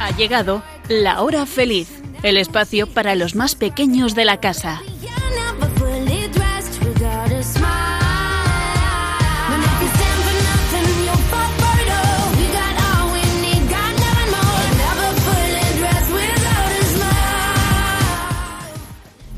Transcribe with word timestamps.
Ha 0.00 0.10
llegado 0.16 0.64
la 0.88 1.22
hora 1.22 1.46
feliz, 1.46 1.88
el 2.24 2.36
espacio 2.36 2.88
para 2.88 3.14
los 3.14 3.36
más 3.36 3.54
pequeños 3.54 4.16
de 4.16 4.24
la 4.24 4.40
casa. 4.40 4.82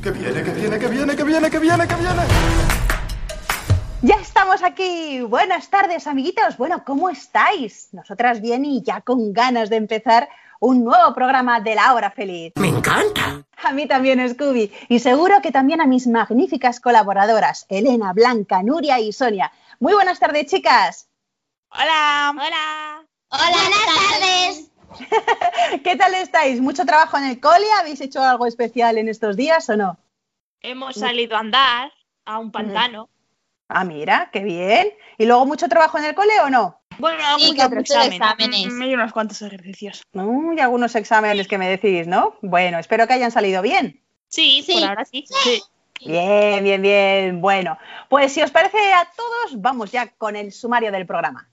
Que 0.02 0.10
viene, 0.10 0.42
que 0.42 0.50
viene, 0.52 0.78
que 0.78 0.88
viene, 0.88 1.16
que 1.16 1.24
viene, 1.24 1.50
que 1.50 1.58
viene, 1.58 1.86
que 1.86 1.94
viene. 1.96 2.35
Estamos 4.46 4.62
aquí. 4.62 5.22
Buenas 5.22 5.70
tardes, 5.70 6.06
amiguitos. 6.06 6.56
Bueno, 6.56 6.84
¿cómo 6.84 7.10
estáis? 7.10 7.88
Nosotras 7.90 8.40
bien 8.40 8.64
y 8.64 8.80
ya 8.80 9.00
con 9.00 9.32
ganas 9.32 9.70
de 9.70 9.74
empezar 9.74 10.28
un 10.60 10.84
nuevo 10.84 11.12
programa 11.14 11.58
de 11.58 11.74
la 11.74 11.92
hora 11.94 12.12
feliz. 12.12 12.52
Me 12.54 12.68
encanta. 12.68 13.42
A 13.64 13.72
mí 13.72 13.88
también, 13.88 14.20
Scooby. 14.28 14.72
Y 14.88 15.00
seguro 15.00 15.42
que 15.42 15.50
también 15.50 15.80
a 15.80 15.86
mis 15.86 16.06
magníficas 16.06 16.78
colaboradoras, 16.78 17.66
Elena, 17.68 18.12
Blanca, 18.12 18.62
Nuria 18.62 19.00
y 19.00 19.12
Sonia. 19.12 19.50
Muy 19.80 19.94
buenas 19.94 20.20
tardes, 20.20 20.46
chicas. 20.46 21.08
Hola. 21.70 22.30
Hola. 22.30 23.04
Hola, 23.30 23.56
buenas 23.62 23.84
tardes. 23.98 25.82
¿Qué 25.82 25.96
tal 25.96 26.14
estáis? 26.14 26.60
¿Mucho 26.60 26.86
trabajo 26.86 27.18
en 27.18 27.24
el 27.24 27.40
cole? 27.40 27.66
¿Habéis 27.80 28.00
hecho 28.00 28.22
algo 28.22 28.46
especial 28.46 28.96
en 28.96 29.08
estos 29.08 29.36
días 29.36 29.68
o 29.70 29.76
no? 29.76 29.98
Hemos 30.60 30.94
salido 30.94 31.34
a 31.34 31.40
andar 31.40 31.92
a 32.24 32.38
un 32.38 32.52
pantano. 32.52 33.08
Ah, 33.68 33.84
mira, 33.84 34.30
qué 34.32 34.40
bien. 34.40 34.88
¿Y 35.18 35.26
luego 35.26 35.44
mucho 35.46 35.68
trabajo 35.68 35.98
en 35.98 36.04
el 36.04 36.14
cole 36.14 36.32
o 36.44 36.50
no? 36.50 36.80
Bueno, 36.98 37.20
Sí, 37.38 37.52
muchos 37.52 37.72
examen. 37.72 38.12
exámenes. 38.12 38.72
Mm, 38.72 38.82
Hay 38.82 38.94
unos 38.94 39.12
cuantos 39.12 39.42
ejercicios. 39.42 40.02
Uy, 40.12 40.60
algunos 40.60 40.94
exámenes 40.94 41.48
que 41.48 41.58
me 41.58 41.68
decís, 41.68 42.06
¿no? 42.06 42.36
Bueno, 42.42 42.78
espero 42.78 43.06
que 43.06 43.14
hayan 43.14 43.30
salido 43.32 43.62
bien. 43.62 44.00
Sí, 44.28 44.62
Sí. 44.64 44.72
por 44.74 44.84
ahora 44.84 45.04
sí. 45.04 45.24
Bien, 46.04 46.62
bien, 46.62 46.80
bien. 46.82 47.40
Bueno, 47.40 47.76
pues 48.08 48.32
si 48.32 48.42
os 48.42 48.50
parece 48.50 48.78
a 48.92 49.08
todos, 49.16 49.60
vamos 49.60 49.90
ya 49.90 50.08
con 50.16 50.36
el 50.36 50.52
sumario 50.52 50.92
del 50.92 51.06
programa. 51.06 51.48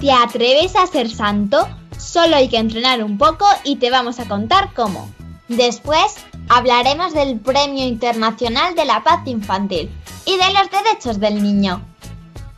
¿Te 0.00 0.12
atreves 0.12 0.76
a 0.76 0.86
ser 0.86 1.08
santo? 1.08 1.66
Solo 1.98 2.36
hay 2.36 2.48
que 2.48 2.58
entrenar 2.58 3.02
un 3.02 3.16
poco 3.16 3.46
y 3.64 3.76
te 3.76 3.90
vamos 3.90 4.20
a 4.20 4.28
contar 4.28 4.72
cómo. 4.74 5.10
Después 5.56 6.16
hablaremos 6.48 7.14
del 7.14 7.38
Premio 7.38 7.86
Internacional 7.86 8.74
de 8.74 8.84
la 8.84 9.04
Paz 9.04 9.20
Infantil 9.26 9.88
y 10.26 10.36
de 10.36 10.52
los 10.52 10.68
derechos 10.68 11.20
del 11.20 11.40
niño. 11.40 11.80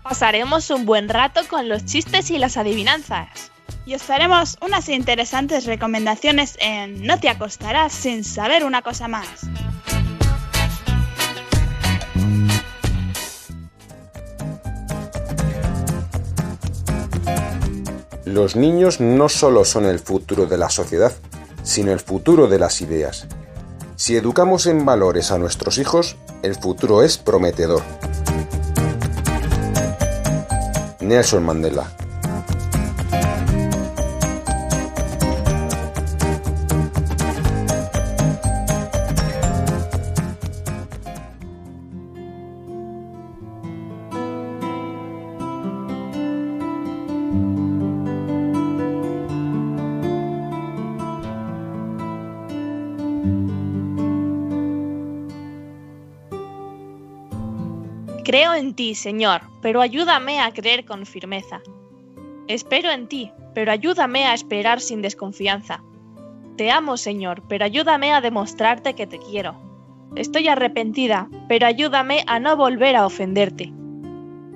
Pasaremos 0.03 0.71
un 0.71 0.87
buen 0.87 1.11
rato 1.11 1.43
con 1.47 1.69
los 1.69 1.85
chistes 1.85 2.31
y 2.31 2.39
las 2.39 2.57
adivinanzas. 2.57 3.53
Y 3.85 3.95
os 3.95 4.09
haremos 4.09 4.57
unas 4.63 4.89
interesantes 4.89 5.67
recomendaciones 5.67 6.57
en 6.59 7.07
No 7.07 7.21
te 7.21 7.29
acostarás 7.29 7.93
sin 7.93 8.25
saber 8.25 8.65
una 8.65 8.81
cosa 8.81 9.09
más. 9.09 9.27
Los 18.25 18.57
niños 18.57 19.01
no 19.01 19.29
solo 19.29 19.67
son 19.67 19.85
el 19.85 19.99
futuro 19.99 20.47
de 20.47 20.57
la 20.57 20.71
sociedad, 20.71 21.13
sino 21.67 21.93
el 21.93 21.99
futuro 22.01 22.47
de 22.47 22.61
las 22.61 22.81
ideas. 22.81 23.27
Si 23.97 24.17
educamos 24.17 24.67
en 24.67 24.87
valores 24.87 25.33
a 25.33 25.39
nuestros 25.39 25.79
hijos, 25.79 26.17
el 26.43 26.55
futuro 26.55 27.03
es 27.03 27.19
prometedor. 27.19 27.83
Nelson 31.01 31.45
Mandela 31.45 31.91
Señor, 58.95 59.43
pero 59.61 59.81
ayúdame 59.81 60.41
a 60.41 60.53
creer 60.53 60.85
con 60.85 61.07
firmeza. 61.07 61.61
Espero 62.49 62.91
en 62.91 63.09
ti, 63.09 63.33
pero 63.55 63.73
ayúdame 63.73 64.27
a 64.27 64.35
esperar 64.35 64.81
sin 64.81 65.03
desconfianza. 65.03 65.83
Te 66.57 66.71
amo, 66.71 66.97
Señor, 66.97 67.43
pero 67.49 67.65
ayúdame 67.65 68.13
a 68.13 68.21
demostrarte 68.21 68.95
que 68.95 69.07
te 69.07 69.19
quiero. 69.19 69.61
Estoy 70.15 70.49
arrepentida, 70.49 71.29
pero 71.49 71.67
ayúdame 71.67 72.25
a 72.27 72.39
no 72.39 72.57
volver 72.57 72.97
a 72.97 73.05
ofenderte. 73.05 73.73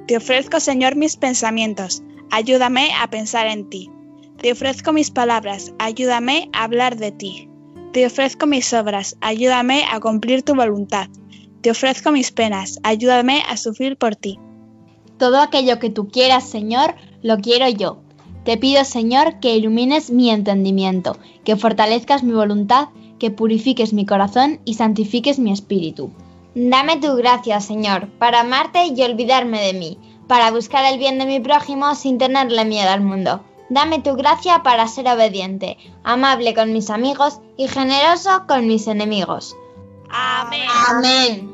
Te 0.06 0.16
ofrezco, 0.16 0.60
Señor, 0.60 0.96
mis 0.96 1.16
pensamientos. 1.16 2.02
Ayúdame 2.30 2.90
a 2.98 3.08
pensar 3.10 3.46
en 3.46 3.68
ti. 3.68 3.90
Te 4.38 4.52
ofrezco 4.52 4.92
mis 4.92 5.10
palabras. 5.10 5.74
Ayúdame 5.78 6.48
a 6.52 6.64
hablar 6.64 6.96
de 6.96 7.12
ti. 7.12 7.48
Te 7.92 8.06
ofrezco 8.06 8.46
mis 8.46 8.72
obras. 8.72 9.16
Ayúdame 9.20 9.84
a 9.90 10.00
cumplir 10.00 10.42
tu 10.42 10.54
voluntad. 10.54 11.08
Te 11.60 11.70
ofrezco 11.70 12.10
mis 12.10 12.32
penas. 12.32 12.78
Ayúdame 12.82 13.42
a 13.48 13.56
sufrir 13.56 13.96
por 13.96 14.16
ti. 14.16 14.38
Todo 15.18 15.40
aquello 15.40 15.78
que 15.78 15.90
tú 15.90 16.08
quieras, 16.08 16.48
Señor, 16.48 16.94
lo 17.22 17.36
quiero 17.38 17.68
yo. 17.68 18.00
Te 18.44 18.56
pido, 18.56 18.84
Señor, 18.84 19.40
que 19.40 19.54
ilumines 19.54 20.10
mi 20.10 20.30
entendimiento, 20.30 21.18
que 21.44 21.56
fortalezcas 21.56 22.22
mi 22.22 22.32
voluntad, 22.32 22.88
que 23.18 23.30
purifiques 23.30 23.92
mi 23.92 24.06
corazón 24.06 24.60
y 24.64 24.74
santifiques 24.74 25.38
mi 25.38 25.52
espíritu. 25.52 26.10
Dame 26.54 26.96
tu 26.96 27.14
gracia, 27.16 27.60
Señor, 27.60 28.08
para 28.18 28.40
amarte 28.40 28.86
y 28.86 29.02
olvidarme 29.02 29.60
de 29.60 29.74
mí, 29.74 29.98
para 30.26 30.50
buscar 30.50 30.90
el 30.90 30.98
bien 30.98 31.18
de 31.18 31.26
mi 31.26 31.40
prójimo 31.40 31.94
sin 31.94 32.16
tenerle 32.16 32.64
miedo 32.64 32.88
al 32.88 33.02
mundo. 33.02 33.44
Dame 33.68 34.00
tu 34.00 34.16
gracia 34.16 34.62
para 34.62 34.88
ser 34.88 35.06
obediente, 35.08 35.76
amable 36.02 36.54
con 36.54 36.72
mis 36.72 36.88
amigos 36.88 37.40
y 37.58 37.68
generoso 37.68 38.46
con 38.48 38.66
mis 38.66 38.88
enemigos. 38.88 39.54
Amén. 40.10 40.68
Amén. 40.88 41.50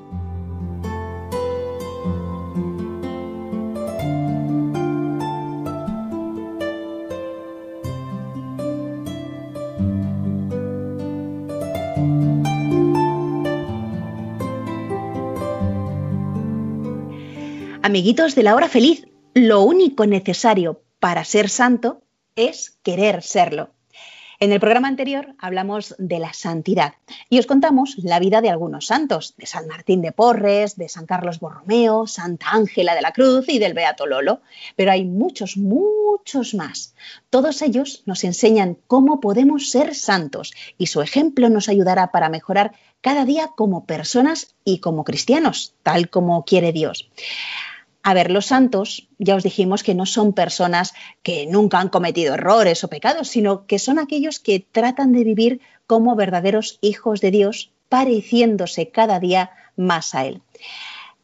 Amiguitos 17.83 18.35
de 18.35 18.43
la 18.43 18.57
hora 18.57 18.69
feliz, 18.69 19.07
lo 19.33 19.61
único 19.63 20.07
necesario 20.07 20.83
para 20.99 21.25
ser 21.25 21.49
santo 21.49 22.03
es 22.35 22.81
querer 22.83 23.23
serlo. 23.23 23.76
En 24.39 24.53
el 24.53 24.61
programa 24.61 24.89
anterior 24.89 25.35
hablamos 25.39 25.95
de 25.99 26.19
la 26.19 26.35
santidad 26.35 26.95
y 27.31 27.39
os 27.39 27.47
contamos 27.47 27.97
la 27.99 28.19
vida 28.19 28.43
de 28.43 28.51
algunos 28.51 28.87
santos, 28.87 29.35
de 29.39 29.47
San 29.47 29.67
Martín 29.67 30.03
de 30.03 30.13
Porres, 30.13 30.77
de 30.77 30.91
San 30.91 31.07
Carlos 31.07 31.41
Borromeo, 31.41 32.07
Santa 32.07 32.51
Ángela 32.51 32.95
de 32.95 33.01
la 33.01 33.13
Cruz 33.13 33.49
y 33.49 33.59
del 33.59 33.73
Beato 33.73 34.07
Lolo. 34.07 34.43
Pero 34.77 34.93
hay 34.93 35.07
muchos, 35.07 35.57
muchos 35.57 36.55
más. 36.55 36.95
Todos 37.31 37.63
ellos 37.63 38.03
nos 38.05 38.25
enseñan 38.25 38.77
cómo 38.87 39.21
podemos 39.21 39.71
ser 39.71 39.95
santos 39.95 40.53
y 40.77 40.89
su 40.89 41.01
ejemplo 41.01 41.49
nos 41.49 41.71
ayudará 41.71 42.13
para 42.13 42.29
mejorar 42.29 42.73
cada 43.01 43.25
día 43.25 43.53
como 43.57 43.87
personas 43.87 44.55
y 44.65 44.81
como 44.81 45.05
cristianos, 45.05 45.75
tal 45.83 46.11
como 46.11 46.45
quiere 46.45 46.73
Dios. 46.73 47.09
A 48.09 48.15
ver, 48.15 48.31
los 48.31 48.47
santos, 48.47 49.09
ya 49.19 49.35
os 49.35 49.43
dijimos 49.43 49.83
que 49.83 49.97
no 49.97 50.07
son 50.07 50.33
personas 50.33 50.95
que 51.25 51.45
nunca 51.47 51.81
han 51.81 51.89
cometido 51.89 52.35
errores 52.35 52.85
o 52.85 52.89
pecados, 52.89 53.27
sino 53.27 53.67
que 53.67 53.81
son 53.81 53.99
aquellos 53.99 54.39
que 54.39 54.61
tratan 54.61 55.11
de 55.13 55.25
vivir 55.25 55.61
como 55.89 56.15
verdaderos 56.15 56.79
hijos 56.83 57.21
de 57.21 57.33
Dios, 57.33 57.73
pareciéndose 57.89 58.91
cada 58.91 59.19
día 59.19 59.51
más 59.75 60.15
a 60.15 60.25
Él. 60.25 60.41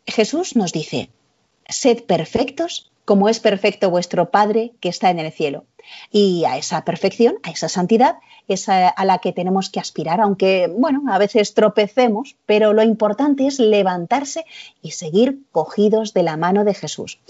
Jesús 0.09 0.57
nos 0.57 0.73
dice, 0.73 1.11
sed 1.69 2.03
perfectos 2.03 2.91
como 3.05 3.29
es 3.29 3.39
perfecto 3.39 3.89
vuestro 3.89 4.33
Padre 4.33 4.73
que 4.81 4.89
está 4.89 5.11
en 5.11 5.21
el 5.21 5.31
cielo. 5.31 5.67
Y 6.11 6.47
a 6.47 6.57
esa 6.57 6.85
perfección, 6.85 7.37
a 7.45 7.53
esa 7.53 7.69
santidad, 7.69 8.17
es 8.49 8.69
a, 8.69 8.95
la 9.05 9.19
que 9.19 9.33
tenemos 9.33 9.71
que 9.71 9.81
aspirar, 9.81 10.21
aunque, 10.21 10.73
bueno, 10.77 11.03
a 11.13 11.19
veces 11.19 11.55
tropecemos, 11.55 12.37
pero 12.47 12.73
lo 12.73 12.83
importante 12.83 13.47
es 13.47 13.59
levantarse 13.59 14.45
y 14.83 14.93
seguir 14.93 15.43
cogidos 15.51 16.13
de 16.13 16.23
la 16.23 16.37
mano 16.37 16.65
de 16.65 16.75
Jesús. 16.75 17.21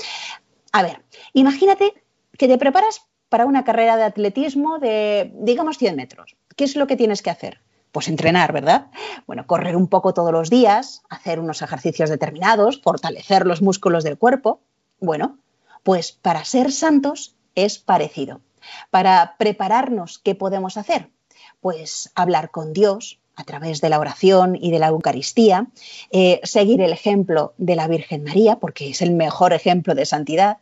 A 0.73 0.83
ver, 0.83 1.03
imagínate 1.33 1.95
que 2.39 2.49
te 2.49 2.59
preparas 2.59 3.03
para 3.29 3.47
una 3.47 3.65
carrera 3.65 3.97
de 3.97 4.05
atletismo 4.05 4.79
de, 4.79 5.33
digamos, 5.35 5.79
100 5.79 5.97
metros. 5.97 6.37
¿Qué 6.57 6.65
es 6.65 6.77
lo 6.77 6.87
que 6.87 6.97
tienes 6.97 7.23
que 7.23 7.31
hacer? 7.31 7.61
Pues 7.91 8.09
entrenar, 8.09 8.53
¿verdad? 8.53 8.87
Bueno, 9.27 9.47
correr 9.47 9.77
un 9.77 9.89
poco 9.89 10.15
todos 10.15 10.33
los 10.33 10.51
días, 10.51 11.03
hacer 11.11 11.41
unos 11.41 11.63
ejercicios 11.63 12.11
determinados, 12.11 12.81
fortalecer 12.81 13.47
los 13.47 13.61
músculos 13.61 14.05
del 14.05 14.19
cuerpo. 14.19 14.61
Bueno, 14.99 15.39
pues 15.83 16.13
para 16.13 16.45
ser 16.45 16.73
santos 16.73 17.37
es 17.55 17.79
parecido. 17.79 18.41
Para 18.91 19.37
prepararnos, 19.39 20.19
¿qué 20.19 20.35
podemos 20.35 20.77
hacer? 20.77 21.09
Pues 21.61 22.11
hablar 22.15 22.51
con 22.51 22.73
Dios 22.73 23.19
a 23.35 23.45
través 23.45 23.81
de 23.81 23.89
la 23.89 23.99
oración 23.99 24.57
y 24.61 24.71
de 24.71 24.79
la 24.79 24.89
Eucaristía, 24.89 25.67
eh, 26.11 26.41
seguir 26.43 26.81
el 26.83 26.93
ejemplo 26.93 27.55
de 27.57 27.77
la 27.77 27.89
Virgen 27.89 28.25
María, 28.25 28.57
porque 28.57 28.91
es 28.91 29.01
el 29.01 29.13
mejor 29.13 29.53
ejemplo 29.53 29.95
de 29.95 30.05
santidad, 30.05 30.59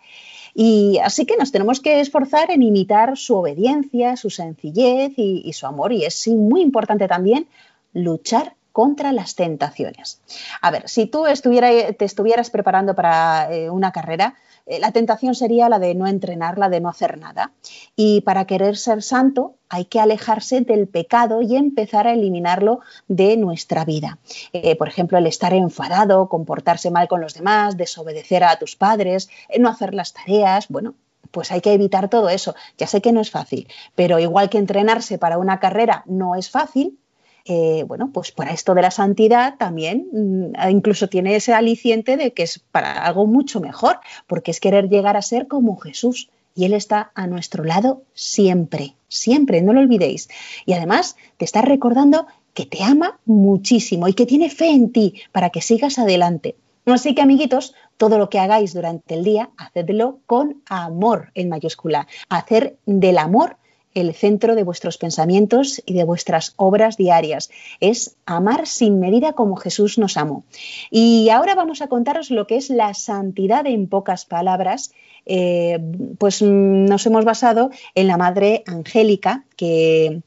y 0.55 0.99
así 0.99 1.27
que 1.27 1.37
nos 1.37 1.53
tenemos 1.53 1.81
que 1.81 2.01
esforzar 2.01 2.51
en 2.51 2.63
imitar 2.63 3.17
su 3.17 3.37
obediencia, 3.37 4.17
su 4.17 4.31
sencillez 4.31 5.13
y, 5.17 5.53
su 5.53 5.67
amor. 5.67 5.93
Y 5.93 6.05
es 6.05 6.27
muy 6.29 6.61
importante 6.61 7.07
también 7.07 7.47
luchar 7.93 8.55
contra 8.73 9.13
las 9.13 9.35
tentaciones. 9.35 10.21
A 10.61 10.71
ver, 10.71 10.89
si 10.89 11.07
tú 11.07 11.25
te 11.25 12.05
estuvieras 12.05 12.51
preparando 12.51 12.95
para 12.95 13.53
eh, 13.53 13.71
una 13.71 13.93
carrera, 13.93 14.35
la 14.79 14.93
tentación 14.93 15.35
sería 15.35 15.69
la 15.69 15.79
de 15.79 15.95
no 15.95 16.07
entrenar, 16.07 16.59
la 16.59 16.69
de 16.69 16.81
no 16.81 16.89
hacer 16.89 17.19
nada. 17.19 17.53
Y 17.97 18.21
para 18.21 18.45
querer 18.45 18.77
ser 18.77 19.03
santo 19.03 19.57
hay 19.69 19.85
que 19.85 20.01
alejarse 20.01 20.61
del 20.61 20.89
pecado 20.89 21.43
y 21.43 21.57
empezar 21.57 22.07
a 22.07 22.13
eliminarlo 22.13 22.81
de 23.09 23.37
nuestra 23.37 23.85
vida. 23.85 24.19
Eh, 24.53 24.77
por 24.77 24.89
ejemplo, 24.89 25.19
el 25.19 25.27
estar 25.27 25.55
enfadado, 25.55 26.29
comportarse 26.29 26.91
mal 26.91 27.09
con 27.09 27.21
los 27.21 27.35
demás, 27.35 27.77
desobedecer 27.77 28.45
a 28.45 28.59
tus 28.59 28.77
padres, 28.77 29.29
no 29.59 29.69
hacer 29.69 29.95
las 29.95 30.13
tareas, 30.13 30.69
bueno, 30.69 30.95
pues 31.31 31.53
hay 31.53 31.61
que 31.61 31.73
evitar 31.73 32.09
todo 32.09 32.29
eso. 32.29 32.55
Ya 32.79 32.87
sé 32.87 33.01
que 33.01 33.13
no 33.13 33.21
es 33.21 33.31
fácil, 33.31 33.69
pero 33.95 34.19
igual 34.19 34.51
que 34.51 34.59
entrenarse 34.59 35.19
para 35.19 35.39
una 35.39 35.61
carrera 35.61 36.03
no 36.07 36.35
es 36.35 36.51
fácil, 36.51 36.99
eh, 37.45 37.85
bueno, 37.87 38.11
pues 38.13 38.33
para 38.33 38.53
esto 38.53 38.75
de 38.75 38.83
la 38.83 38.91
santidad 38.91 39.57
también 39.57 40.07
mm, 40.13 40.71
incluso 40.71 41.09
tiene 41.09 41.37
ese 41.37 41.53
aliciente 41.53 42.17
de 42.17 42.33
que 42.33 42.43
es 42.43 42.59
para 42.59 43.05
algo 43.05 43.27
mucho 43.27 43.61
mejor, 43.61 44.01
porque 44.27 44.51
es 44.51 44.61
querer 44.61 44.89
llegar 44.89 45.17
a 45.17 45.23
ser 45.23 45.49
como 45.49 45.77
Jesús. 45.77 46.31
Y 46.55 46.65
Él 46.65 46.75
está 46.75 47.13
a 47.15 47.27
nuestro 47.27 47.65
lado 47.65 48.03
siempre, 48.13 48.95
siempre, 49.09 49.63
no 49.63 49.73
lo 49.73 49.81
olvidéis. 49.81 50.29
Y 50.67 50.73
además 50.73 51.17
te 51.37 51.45
está 51.45 51.63
recordando 51.63 52.27
que 52.55 52.67
te 52.67 52.83
ama 52.83 53.21
muchísimo 53.25 54.09
y 54.09 54.15
que 54.15 54.27
tiene 54.27 54.51
fe 54.51 54.71
en 54.71 54.91
ti 54.91 55.15
para 55.33 55.51
que 55.51 55.63
sigas 55.63 55.99
adelante. 55.99 56.57
Así 56.87 57.15
que, 57.15 57.23
amiguitos, 57.23 57.75
todo 57.97 58.19
lo 58.19 58.31
que 58.31 58.39
hagáis 58.39 58.75
durante 58.75 59.15
el 59.15 59.23
día, 59.23 59.51
hacedlo 59.57 60.19
con 60.27 60.63
amor 60.67 61.31
en 61.35 61.49
mayúscula. 61.49 62.09
Hacer 62.29 62.79
del 62.87 63.19
amor 63.19 63.57
el 63.95 64.15
centro 64.15 64.55
de 64.55 64.63
vuestros 64.63 64.99
pensamientos 64.99 65.83
y 65.85 65.95
de 65.95 66.05
vuestras 66.05 66.55
obras 66.57 66.97
diarias. 66.97 67.51
Es 67.81 68.17
amar 68.27 68.67
sin 68.67 69.01
medida 69.01 69.33
como 69.33 69.57
Jesús 69.57 69.99
nos 69.99 70.17
amó. 70.17 70.45
Y 70.91 71.29
ahora 71.31 71.55
vamos 71.55 71.83
a 71.83 71.89
contaros 71.89 72.31
lo 72.31 72.47
que 72.47 72.57
es 72.57 72.71
la 72.71 72.95
santidad 72.95 73.67
en 73.67 73.89
pocas 73.89 74.25
palabras. 74.25 74.93
Eh, 75.27 75.79
pues 76.19 76.41
nos 76.43 77.05
hemos 77.07 77.25
basado 77.25 77.71
en 77.95 78.07
la 78.07 78.17
Madre 78.17 78.63
Angélica, 78.67 79.45
que 79.57 80.23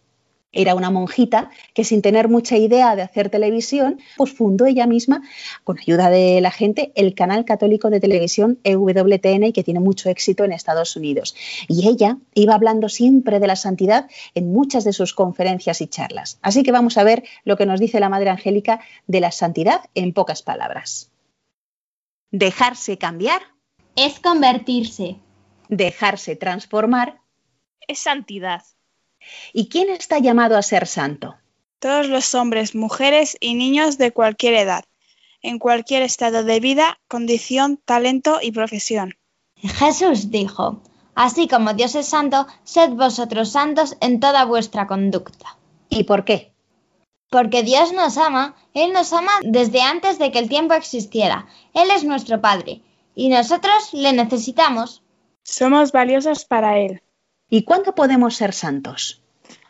era 0.54 0.76
una 0.76 0.92
monjita 0.92 1.50
que 1.74 1.84
sin 1.84 2.02
tener 2.02 2.30
mucha 2.30 2.56
idea 2.56 2.96
de 2.96 3.02
hacer 3.02 3.30
televisión, 3.30 4.00
pues 4.16 4.32
fundó 4.32 4.66
ella 4.66 4.88
misma, 4.88 5.24
con 5.64 5.80
ayuda 5.80 6.10
de 6.10 6.40
la 6.42 6.52
gente, 6.52 6.92
el 6.96 7.16
canal 7.16 7.44
católico 7.44 7.90
de 7.90 8.00
televisión 8.00 8.60
EWTN 8.64 9.46
y 9.46 9.54
que 9.54 9.64
tiene 9.64 9.80
mucho 9.80 10.10
éxito 10.10 10.44
en 10.44 10.54
Estados 10.54 10.96
Unidos. 10.96 11.36
Y 11.68 11.88
ella 11.88 12.18
iba 12.36 12.54
hablando 12.54 12.88
siempre 12.88 13.40
de 13.40 13.48
la 13.48 13.56
santidad 13.56 14.08
en 14.36 14.54
muchas 14.54 14.84
de 14.84 14.94
sus 14.94 15.14
conferencias 15.14 15.82
y 15.82 15.88
charlas. 15.88 16.38
Así 16.42 16.64
que 16.64 16.72
vamos 16.72 16.98
a 16.98 17.04
ver 17.04 17.24
lo 17.44 17.58
que 17.58 17.66
nos 17.66 17.80
dice 17.80 18.00
la 18.00 18.10
Madre 18.10 18.30
Angélica 18.30 18.80
de 19.08 19.20
la 19.20 19.32
santidad 19.32 19.82
en 19.96 20.14
pocas 20.14 20.44
palabras. 20.44 21.12
Dejarse 22.32 22.98
cambiar 22.98 23.42
es 23.96 24.20
convertirse. 24.20 25.18
Dejarse 25.70 26.36
transformar 26.36 27.22
es 27.88 28.00
santidad. 28.00 28.64
¿Y 29.54 29.68
quién 29.68 29.90
está 29.90 30.20
llamado 30.20 30.58
a 30.58 30.62
ser 30.62 30.88
santo? 30.88 31.36
Todos 31.80 32.08
los 32.08 32.34
hombres, 32.36 32.75
mujeres 32.75 33.38
y 33.40 33.56
niños 33.56 33.98
de 33.98 34.12
cualquier 34.12 34.56
edad, 34.56 34.84
en 35.42 35.60
cualquier 35.60 36.02
estado 36.02 36.44
de 36.44 36.60
vida, 36.60 37.00
condición, 37.08 37.78
talento 37.84 38.40
y 38.42 38.52
profesión. 38.52 39.16
Jesús 39.58 40.31
dijo, 40.31 40.81
Así 41.16 41.48
como 41.48 41.74
Dios 41.74 41.94
es 41.96 42.08
santo, 42.08 42.48
sed 42.64 42.90
vosotros 42.92 43.52
santos 43.52 43.96
en 44.02 44.20
toda 44.20 44.46
vuestra 44.46 44.88
conducta. 44.88 45.58
¿Y 45.90 46.06
por 46.06 46.26
qué? 46.26 46.54
Porque 47.30 47.62
Dios 47.64 47.94
nos 47.94 48.18
ama, 48.18 48.56
Él 48.74 48.94
nos 48.94 49.14
ama 49.14 49.31
desde 49.44 49.81
antes 49.81 50.18
de 50.18 50.31
que 50.31 50.40
el 50.40 50.50
tiempo 50.50 50.74
existiera. 50.74 51.48
Él 51.74 51.90
es 51.92 52.04
nuestro 52.04 52.42
Padre, 52.42 52.81
y 53.16 53.30
nosotros 53.30 53.94
le 53.94 54.14
necesitamos. 54.14 55.04
Somos 55.44 55.92
valiosos 55.92 56.46
para 56.46 56.80
Él. 56.80 57.03
¿Y 57.54 57.66
cuándo 57.66 57.94
podemos 57.94 58.36
ser 58.36 58.52
santos? 58.52 59.22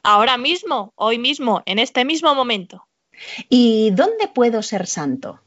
Ahora 0.03 0.37
mismo, 0.37 0.93
hoy 0.95 1.17
mismo, 1.17 1.63
en 1.65 1.79
este 1.79 2.05
mismo 2.05 2.33
momento. 2.33 2.87
¿Y 3.49 3.91
dónde 3.91 4.29
puedo 4.33 4.63
ser 4.63 4.87
santo? 4.87 5.41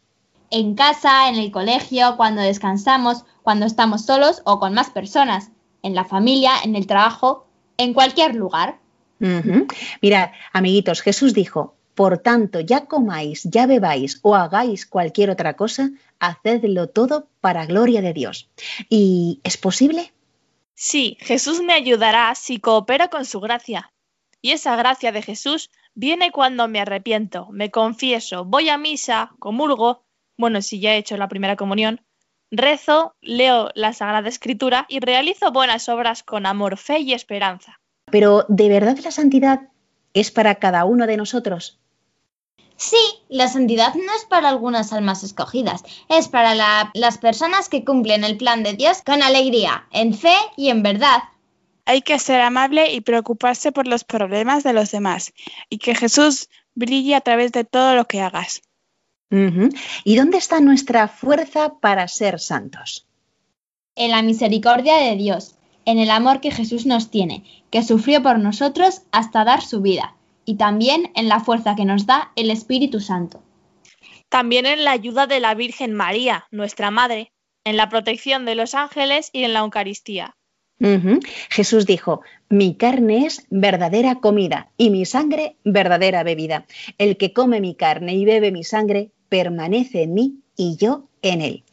En 0.50 0.74
casa, 0.74 1.30
en 1.30 1.36
el 1.36 1.50
colegio, 1.50 2.18
cuando 2.18 2.42
descansamos, 2.42 3.24
cuando 3.42 3.64
estamos 3.64 4.04
solos 4.04 4.42
o 4.44 4.60
con 4.60 4.74
más 4.74 4.90
personas, 4.90 5.50
en 5.82 5.94
la 5.94 6.04
familia, 6.04 6.52
en 6.62 6.76
el 6.76 6.86
trabajo, 6.86 7.46
en 7.78 7.94
cualquier 7.94 8.34
lugar. 8.34 8.80
Mirad, 10.02 10.32
amiguitos, 10.52 11.00
Jesús 11.00 11.32
dijo, 11.32 11.74
por 11.94 12.18
tanto, 12.18 12.60
ya 12.60 12.84
comáis, 12.84 13.44
ya 13.44 13.66
bebáis 13.66 14.20
o 14.20 14.34
hagáis 14.34 14.84
cualquier 14.84 15.30
otra 15.30 15.56
cosa, 15.56 15.88
hacedlo 16.20 16.90
todo 16.90 17.28
para 17.40 17.64
gloria 17.64 18.02
de 18.02 18.12
Dios. 18.12 18.50
¿Y 18.90 19.40
es 19.42 19.56
posible? 19.56 20.12
Sí, 20.78 21.16
Jesús 21.20 21.62
me 21.62 21.72
ayudará 21.72 22.34
si 22.34 22.60
coopero 22.60 23.08
con 23.08 23.24
su 23.24 23.40
gracia. 23.40 23.92
Y 24.42 24.52
esa 24.52 24.76
gracia 24.76 25.10
de 25.10 25.22
Jesús 25.22 25.70
viene 25.94 26.30
cuando 26.30 26.68
me 26.68 26.80
arrepiento, 26.80 27.48
me 27.50 27.70
confieso, 27.70 28.44
voy 28.44 28.68
a 28.68 28.76
misa, 28.76 29.32
comulgo, 29.38 30.04
bueno, 30.36 30.60
si 30.60 30.78
ya 30.78 30.92
he 30.92 30.98
hecho 30.98 31.16
la 31.16 31.28
primera 31.28 31.56
comunión, 31.56 32.02
rezo, 32.50 33.16
leo 33.22 33.70
la 33.74 33.94
Sagrada 33.94 34.28
Escritura 34.28 34.84
y 34.88 35.00
realizo 35.00 35.50
buenas 35.50 35.88
obras 35.88 36.22
con 36.22 36.44
amor, 36.44 36.76
fe 36.76 37.00
y 37.00 37.14
esperanza. 37.14 37.80
Pero, 38.10 38.44
¿de 38.48 38.68
verdad 38.68 38.98
la 38.98 39.10
santidad 39.10 39.68
es 40.12 40.30
para 40.30 40.56
cada 40.56 40.84
uno 40.84 41.06
de 41.06 41.16
nosotros? 41.16 41.80
Sí, 42.76 42.96
la 43.30 43.48
santidad 43.48 43.94
no 43.94 44.14
es 44.14 44.26
para 44.26 44.50
algunas 44.50 44.92
almas 44.92 45.24
escogidas, 45.24 45.82
es 46.08 46.28
para 46.28 46.54
las 46.92 47.18
personas 47.18 47.70
que 47.70 47.84
cumplen 47.84 48.22
el 48.22 48.36
plan 48.36 48.62
de 48.62 48.74
Dios 48.74 49.00
con 49.02 49.22
alegría, 49.22 49.86
en 49.92 50.12
fe 50.12 50.34
y 50.56 50.68
en 50.68 50.82
verdad. 50.82 51.22
Hay 51.86 52.02
que 52.02 52.18
ser 52.18 52.40
amable 52.42 52.92
y 52.92 53.00
preocuparse 53.00 53.72
por 53.72 53.86
los 53.86 54.04
problemas 54.04 54.62
de 54.62 54.74
los 54.74 54.90
demás, 54.90 55.32
y 55.70 55.78
que 55.78 55.94
Jesús 55.94 56.50
brille 56.74 57.14
a 57.14 57.22
través 57.22 57.52
de 57.52 57.64
todo 57.64 57.94
lo 57.94 58.06
que 58.06 58.20
hagas. 58.20 58.60
¿Y 60.04 60.16
dónde 60.16 60.38
está 60.38 60.60
nuestra 60.60 61.08
fuerza 61.08 61.78
para 61.80 62.06
ser 62.08 62.38
santos? 62.38 63.06
En 63.94 64.10
la 64.10 64.22
misericordia 64.22 64.96
de 64.96 65.16
Dios, 65.16 65.54
en 65.86 65.98
el 65.98 66.10
amor 66.10 66.40
que 66.40 66.50
Jesús 66.50 66.84
nos 66.84 67.10
tiene, 67.10 67.44
que 67.70 67.82
sufrió 67.82 68.22
por 68.22 68.38
nosotros 68.38 69.02
hasta 69.12 69.44
dar 69.44 69.62
su 69.62 69.80
vida 69.80 70.15
y 70.46 70.56
también 70.56 71.10
en 71.14 71.28
la 71.28 71.40
fuerza 71.40 71.74
que 71.76 71.84
nos 71.84 72.06
da 72.06 72.32
el 72.36 72.50
Espíritu 72.50 73.00
Santo. 73.00 73.42
También 74.30 74.64
en 74.64 74.84
la 74.84 74.92
ayuda 74.92 75.26
de 75.26 75.40
la 75.40 75.54
Virgen 75.54 75.92
María, 75.92 76.46
nuestra 76.50 76.90
Madre, 76.90 77.32
en 77.64 77.76
la 77.76 77.88
protección 77.90 78.46
de 78.46 78.54
los 78.54 78.74
ángeles 78.74 79.28
y 79.32 79.44
en 79.44 79.52
la 79.52 79.60
Eucaristía. 79.60 80.36
Jesús 81.48 81.86
dijo, 81.86 82.20
mi 82.48 82.76
carne 82.76 83.26
es 83.26 83.46
verdadera 83.50 84.16
comida 84.16 84.70
y 84.76 84.90
mi 84.90 85.04
sangre 85.04 85.56
verdadera 85.64 86.22
bebida. 86.22 86.66
El 86.98 87.16
que 87.16 87.32
come 87.32 87.60
mi 87.60 87.74
carne 87.74 88.14
y 88.14 88.24
bebe 88.24 88.52
mi 88.52 88.62
sangre 88.62 89.10
permanece 89.28 90.02
en 90.02 90.14
mí 90.14 90.40
y 90.54 90.76
yo 90.76 91.08
en 91.22 91.40
él. 91.40 91.64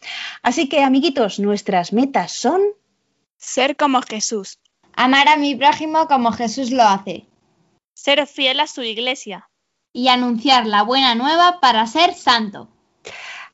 Así 0.42 0.70
que, 0.70 0.82
amiguitos, 0.82 1.40
nuestras 1.40 1.94
metas 1.94 2.32
son... 2.32 2.62
Ser 3.38 3.76
como 3.76 4.02
Jesús. 4.02 4.58
Amar 4.94 5.28
a 5.28 5.36
mi 5.36 5.54
prójimo 5.54 6.08
como 6.08 6.32
Jesús 6.32 6.72
lo 6.72 6.84
hace 6.84 7.28
ser 8.04 8.28
fiel 8.28 8.60
a 8.60 8.68
su 8.68 8.84
iglesia. 8.84 9.50
Y 9.94 10.10
anunciar 10.10 10.66
la 10.66 10.82
buena 10.82 11.16
nueva 11.16 11.60
para 11.62 11.88
ser 11.88 12.14
santo. 12.14 12.68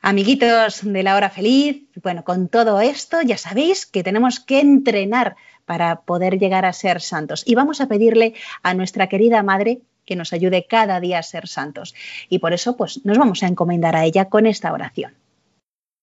Amiguitos 0.01 0.79
de 0.81 1.03
la 1.03 1.15
hora 1.15 1.29
feliz, 1.29 1.83
bueno, 2.01 2.23
con 2.23 2.47
todo 2.47 2.79
esto 2.79 3.21
ya 3.21 3.37
sabéis 3.37 3.85
que 3.85 4.03
tenemos 4.03 4.39
que 4.39 4.59
entrenar 4.61 5.35
para 5.65 6.01
poder 6.01 6.39
llegar 6.39 6.65
a 6.65 6.73
ser 6.73 6.99
santos. 6.99 7.43
Y 7.45 7.53
vamos 7.53 7.79
a 7.79 7.87
pedirle 7.87 8.33
a 8.63 8.73
nuestra 8.73 9.07
querida 9.07 9.43
Madre 9.43 9.81
que 10.05 10.15
nos 10.15 10.33
ayude 10.33 10.65
cada 10.65 10.99
día 10.99 11.19
a 11.19 11.23
ser 11.23 11.47
santos. 11.47 11.93
Y 12.27 12.39
por 12.39 12.53
eso, 12.53 12.75
pues, 12.75 13.05
nos 13.05 13.19
vamos 13.19 13.43
a 13.43 13.47
encomendar 13.47 13.95
a 13.95 14.05
ella 14.05 14.29
con 14.29 14.47
esta 14.47 14.73
oración. 14.73 15.13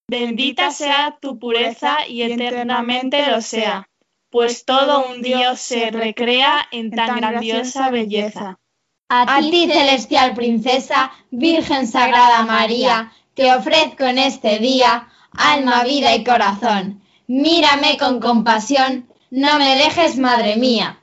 Bendita 0.08 0.70
sea 0.70 1.18
tu 1.20 1.40
pureza 1.40 2.06
y 2.06 2.22
eternamente 2.22 3.26
lo 3.28 3.40
sea 3.40 3.88
pues 4.30 4.64
todo 4.64 5.06
un 5.08 5.22
Dios 5.22 5.60
se 5.60 5.90
recrea 5.90 6.66
en 6.70 6.90
tan 6.90 7.16
grandiosa 7.16 7.90
belleza. 7.90 8.58
A 9.08 9.40
ti, 9.40 9.68
celestial 9.70 10.34
princesa, 10.34 11.12
Virgen 11.30 11.86
Sagrada 11.86 12.44
María, 12.44 13.12
te 13.34 13.54
ofrezco 13.54 14.04
en 14.04 14.18
este 14.18 14.58
día 14.58 15.08
alma, 15.30 15.84
vida 15.84 16.14
y 16.14 16.24
corazón. 16.24 17.02
Mírame 17.28 17.98
con 17.98 18.20
compasión, 18.20 19.08
no 19.30 19.58
me 19.58 19.76
dejes, 19.76 20.18
madre 20.18 20.56
mía. 20.56 20.98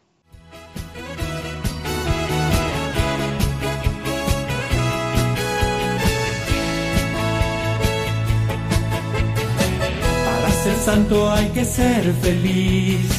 Santo 10.84 11.32
hay 11.32 11.48
que 11.50 11.64
ser 11.64 12.14
feliz. 12.22 13.10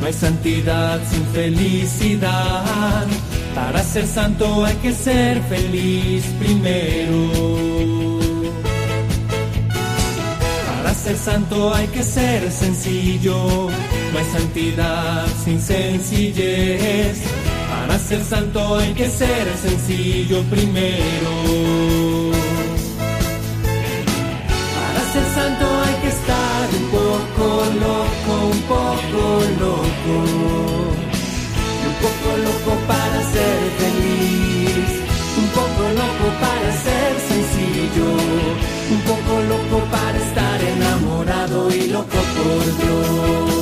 No 0.00 0.06
hay 0.06 0.12
santidad 0.12 1.00
sin 1.10 1.24
felicidad. 1.28 3.06
Para 3.54 3.82
ser 3.82 4.06
santo 4.06 4.64
hay 4.64 4.76
que 4.76 4.92
ser 4.92 5.42
feliz 5.44 6.24
primero. 6.38 7.20
Para 10.66 10.94
ser 10.94 11.16
santo 11.16 11.74
hay 11.74 11.86
que 11.88 12.02
ser 12.02 12.52
sencillo. 12.52 13.68
No 14.12 14.18
hay 14.18 14.26
santidad 14.38 15.26
sin 15.44 15.60
sencillez. 15.60 17.18
Para 17.70 17.98
ser 17.98 18.22
santo 18.22 18.76
hay 18.76 18.92
que 18.92 19.08
ser 19.08 19.46
sencillo 19.56 20.42
primero. 20.44 22.27
Loco, 27.88 28.32
un 28.54 28.60
poco 28.72 29.20
loco. 29.64 30.14
Y 31.80 31.84
un 31.90 31.96
poco 32.04 32.28
loco 32.46 32.72
para 32.90 33.18
ser 33.34 33.58
feliz. 33.82 34.90
Un 35.40 35.48
poco 35.58 35.82
loco 36.00 36.26
para 36.44 36.68
ser 36.86 37.12
sencillo. 37.30 38.10
Un 38.94 39.00
poco 39.10 39.32
loco 39.52 39.76
para 39.94 40.18
estar 40.26 40.58
enamorado 40.74 41.58
y 41.70 41.82
loco 41.96 42.20
por 42.36 42.64
Dios. 42.80 43.58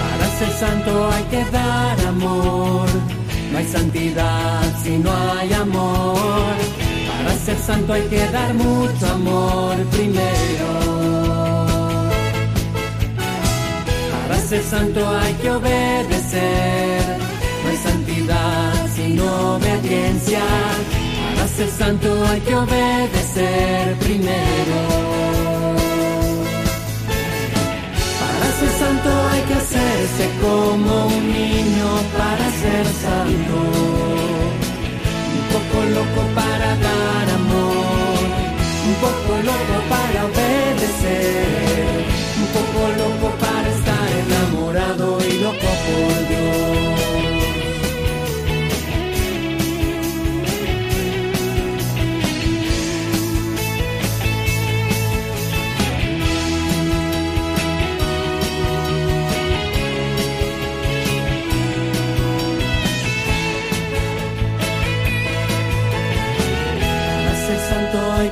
Para 0.00 0.26
ser 0.38 0.52
santo 0.62 0.90
hay 1.14 1.24
que 1.32 1.42
dar 1.58 1.96
amor. 2.14 2.88
No 3.50 3.58
hay 3.58 3.66
santidad 3.66 4.49
si 4.90 4.98
no 4.98 5.12
hay 5.32 5.52
amor. 5.52 6.54
Para 7.08 7.34
ser 7.44 7.58
santo 7.58 7.92
hay 7.92 8.06
que 8.12 8.26
dar 8.36 8.52
mucho 8.54 9.06
amor 9.18 9.76
primero. 9.96 10.68
Para 14.10 14.38
ser 14.50 14.62
santo 14.62 15.00
hay 15.20 15.34
que 15.34 15.50
obedecer. 15.50 17.02
No 17.62 17.68
hay 17.70 17.76
santidad 17.88 18.72
sin 18.94 19.20
obediencia. 19.20 20.44
Para 21.34 21.48
ser 21.56 21.70
santo 21.80 22.08
hay 22.30 22.40
que 22.40 22.54
obedecer 22.54 23.96
primero. 24.04 24.78
Para 28.20 28.48
ser 28.58 28.72
santo 28.82 29.10
hay 29.30 29.42
que 29.48 29.54
hacerse 29.62 30.24
como 30.42 31.06
un 31.06 31.24
niño 31.32 31.88
para 32.18 32.46
ser 32.62 32.86
santo. 33.04 34.29
Poco 35.70 35.84
loco 35.84 36.22
para 36.34 36.74
dar 36.76 37.30
amor, 37.30 38.18
un 38.88 38.94
poco 39.00 39.36
loco 39.44 39.76
para 39.88 40.24
obedecer, 40.24 41.86
un 42.38 42.46
poco 42.56 42.88
loco 42.98 43.36
para 43.38 43.68
estar 43.68 44.08
enamorado 44.26 45.18
y 45.24 45.38
loco 45.38 45.70
por 45.86 46.28
Dios. 46.28 46.89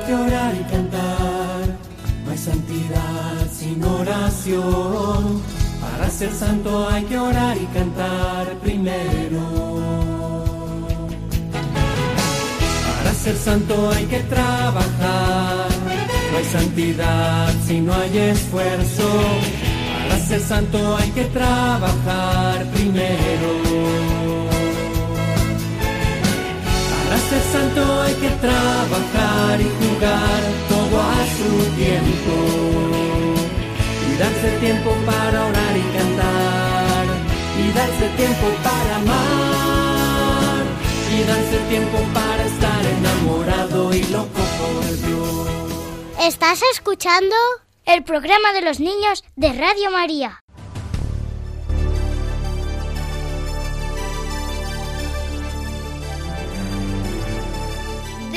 Que 0.05 0.13
orar 0.13 0.53
y 0.55 0.63
cantar. 0.71 1.77
No 2.25 2.31
hay 2.31 2.37
santidad 2.37 3.51
sin 3.51 3.83
oración. 3.83 5.41
Para 5.81 6.09
ser 6.09 6.31
santo 6.33 6.89
hay 6.89 7.03
que 7.03 7.17
orar 7.17 7.57
y 7.57 7.65
cantar 7.67 8.53
primero. 8.61 9.41
Para 12.97 13.13
ser 13.13 13.35
santo 13.35 13.91
hay 13.91 14.05
que 14.05 14.19
trabajar. 14.19 15.67
No 16.31 16.37
hay 16.37 16.45
santidad 16.45 17.53
si 17.65 17.79
no 17.81 17.93
hay 17.93 18.17
esfuerzo. 18.17 19.09
Para 20.07 20.19
ser 20.19 20.41
santo 20.41 20.97
hay 20.97 21.09
que 21.11 21.25
trabajar 21.25 22.65
primero. 22.73 24.18
Ser 27.29 27.41
santo 27.51 28.01
hay 28.01 28.13
que 28.15 28.29
trabajar 28.41 29.61
y 29.61 29.69
jugar 29.79 30.41
todo 30.67 30.95
a 30.99 31.21
su 31.37 31.51
tiempo. 31.75 32.35
Y 34.07 34.17
darse 34.17 34.49
tiempo 34.59 34.89
para 35.05 35.45
orar 35.45 35.77
y 35.77 35.85
cantar. 35.95 37.05
Y 37.61 37.71
darse 37.79 38.07
tiempo 38.17 38.47
para 38.63 38.95
amar. 38.95 40.63
Y 41.15 41.23
darse 41.23 41.57
tiempo 41.69 41.97
para 42.13 42.43
estar 42.45 42.81
enamorado 42.97 43.93
y 43.93 44.03
loco 44.05 44.41
por 44.59 44.83
Dios. 45.05 46.27
Estás 46.27 46.61
escuchando 46.73 47.35
el 47.85 48.03
programa 48.03 48.53
de 48.53 48.61
los 48.61 48.79
niños 48.79 49.23
de 49.35 49.53
Radio 49.53 49.91
María. 49.91 50.39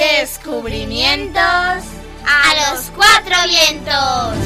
Descubrimientos 0.02 1.38
a 1.38 2.72
los 2.72 2.90
cuatro 2.90 3.36
vientos. 3.48 4.36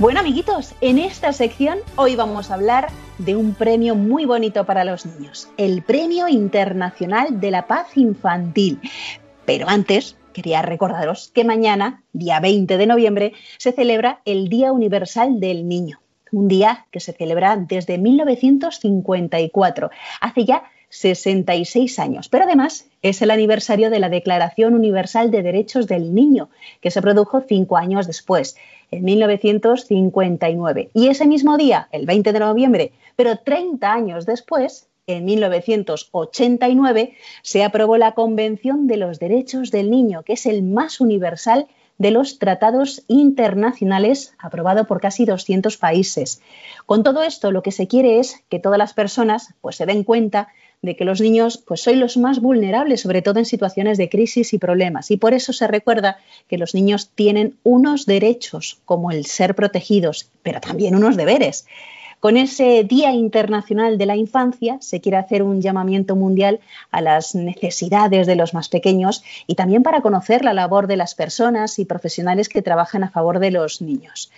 Bueno, 0.00 0.18
amiguitos, 0.18 0.74
en 0.80 0.98
esta 0.98 1.32
sección 1.32 1.78
hoy 1.94 2.16
vamos 2.16 2.50
a 2.50 2.54
hablar 2.54 2.88
de 3.18 3.36
un 3.36 3.54
premio 3.54 3.94
muy 3.94 4.24
bonito 4.24 4.66
para 4.66 4.82
los 4.82 5.06
niños, 5.06 5.48
el 5.58 5.82
Premio 5.82 6.26
Internacional 6.26 7.40
de 7.40 7.52
la 7.52 7.68
Paz 7.68 7.96
Infantil. 7.96 8.80
Pero 9.44 9.68
antes, 9.68 10.16
quería 10.32 10.62
recordaros 10.62 11.30
que 11.32 11.44
mañana, 11.44 12.02
día 12.12 12.40
20 12.40 12.76
de 12.76 12.86
noviembre, 12.86 13.32
se 13.58 13.70
celebra 13.70 14.22
el 14.24 14.48
Día 14.48 14.72
Universal 14.72 15.38
del 15.38 15.68
Niño, 15.68 16.01
un 16.32 16.48
día 16.48 16.86
que 16.90 16.98
se 17.00 17.12
celebra 17.12 17.56
desde 17.56 17.98
1954, 17.98 19.90
hace 20.20 20.44
ya 20.44 20.64
66 20.88 21.98
años. 21.98 22.28
Pero 22.28 22.44
además 22.44 22.86
es 23.00 23.22
el 23.22 23.30
aniversario 23.30 23.88
de 23.88 23.98
la 23.98 24.10
Declaración 24.10 24.74
Universal 24.74 25.30
de 25.30 25.42
Derechos 25.42 25.86
del 25.86 26.14
Niño, 26.14 26.50
que 26.80 26.90
se 26.90 27.00
produjo 27.00 27.40
cinco 27.40 27.78
años 27.78 28.06
después, 28.06 28.56
en 28.90 29.04
1959. 29.04 30.90
Y 30.92 31.08
ese 31.08 31.26
mismo 31.26 31.56
día, 31.56 31.88
el 31.92 32.04
20 32.04 32.32
de 32.32 32.40
noviembre, 32.40 32.92
pero 33.16 33.38
30 33.38 33.90
años 33.90 34.26
después, 34.26 34.88
en 35.06 35.24
1989, 35.24 37.14
se 37.42 37.64
aprobó 37.64 37.96
la 37.96 38.12
Convención 38.12 38.86
de 38.86 38.98
los 38.98 39.18
Derechos 39.18 39.70
del 39.70 39.90
Niño, 39.90 40.22
que 40.24 40.34
es 40.34 40.44
el 40.44 40.62
más 40.62 41.00
universal 41.00 41.68
de 41.98 42.10
los 42.10 42.38
tratados 42.38 43.02
internacionales 43.08 44.34
aprobado 44.38 44.86
por 44.86 45.00
casi 45.00 45.24
200 45.24 45.76
países. 45.76 46.40
Con 46.86 47.02
todo 47.02 47.22
esto, 47.22 47.50
lo 47.52 47.62
que 47.62 47.72
se 47.72 47.86
quiere 47.86 48.18
es 48.18 48.42
que 48.48 48.58
todas 48.58 48.78
las 48.78 48.94
personas 48.94 49.54
pues, 49.60 49.76
se 49.76 49.86
den 49.86 50.04
cuenta 50.04 50.48
de 50.82 50.96
que 50.96 51.04
los 51.04 51.20
niños 51.20 51.58
pues, 51.58 51.80
son 51.80 52.00
los 52.00 52.16
más 52.16 52.40
vulnerables, 52.40 53.00
sobre 53.00 53.22
todo 53.22 53.38
en 53.38 53.44
situaciones 53.44 53.98
de 53.98 54.08
crisis 54.08 54.52
y 54.52 54.58
problemas. 54.58 55.10
Y 55.12 55.16
por 55.16 55.32
eso 55.32 55.52
se 55.52 55.68
recuerda 55.68 56.18
que 56.48 56.58
los 56.58 56.74
niños 56.74 57.10
tienen 57.14 57.56
unos 57.62 58.04
derechos, 58.04 58.80
como 58.84 59.12
el 59.12 59.24
ser 59.26 59.54
protegidos, 59.54 60.30
pero 60.42 60.60
también 60.60 60.96
unos 60.96 61.16
deberes. 61.16 61.66
Con 62.22 62.36
ese 62.36 62.84
Día 62.84 63.10
Internacional 63.10 63.98
de 63.98 64.06
la 64.06 64.14
Infancia 64.14 64.76
se 64.80 65.00
quiere 65.00 65.18
hacer 65.18 65.42
un 65.42 65.60
llamamiento 65.60 66.14
mundial 66.14 66.60
a 66.92 67.00
las 67.00 67.34
necesidades 67.34 68.28
de 68.28 68.36
los 68.36 68.54
más 68.54 68.68
pequeños 68.68 69.24
y 69.48 69.56
también 69.56 69.82
para 69.82 70.02
conocer 70.02 70.44
la 70.44 70.52
labor 70.52 70.86
de 70.86 70.96
las 70.96 71.16
personas 71.16 71.80
y 71.80 71.84
profesionales 71.84 72.48
que 72.48 72.62
trabajan 72.62 73.02
a 73.02 73.10
favor 73.10 73.40
de 73.40 73.50
los 73.50 73.82
niños. 73.82 74.30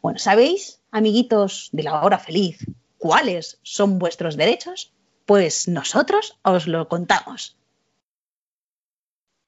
Bueno, 0.00 0.18
¿sabéis, 0.18 0.80
amiguitos 0.90 1.68
de 1.72 1.82
la 1.82 2.00
hora 2.00 2.18
feliz, 2.18 2.64
cuáles 2.96 3.58
son 3.62 3.98
vuestros 3.98 4.38
derechos? 4.38 4.94
Pues 5.26 5.68
nosotros 5.68 6.38
os 6.40 6.66
lo 6.66 6.88
contamos. 6.88 7.54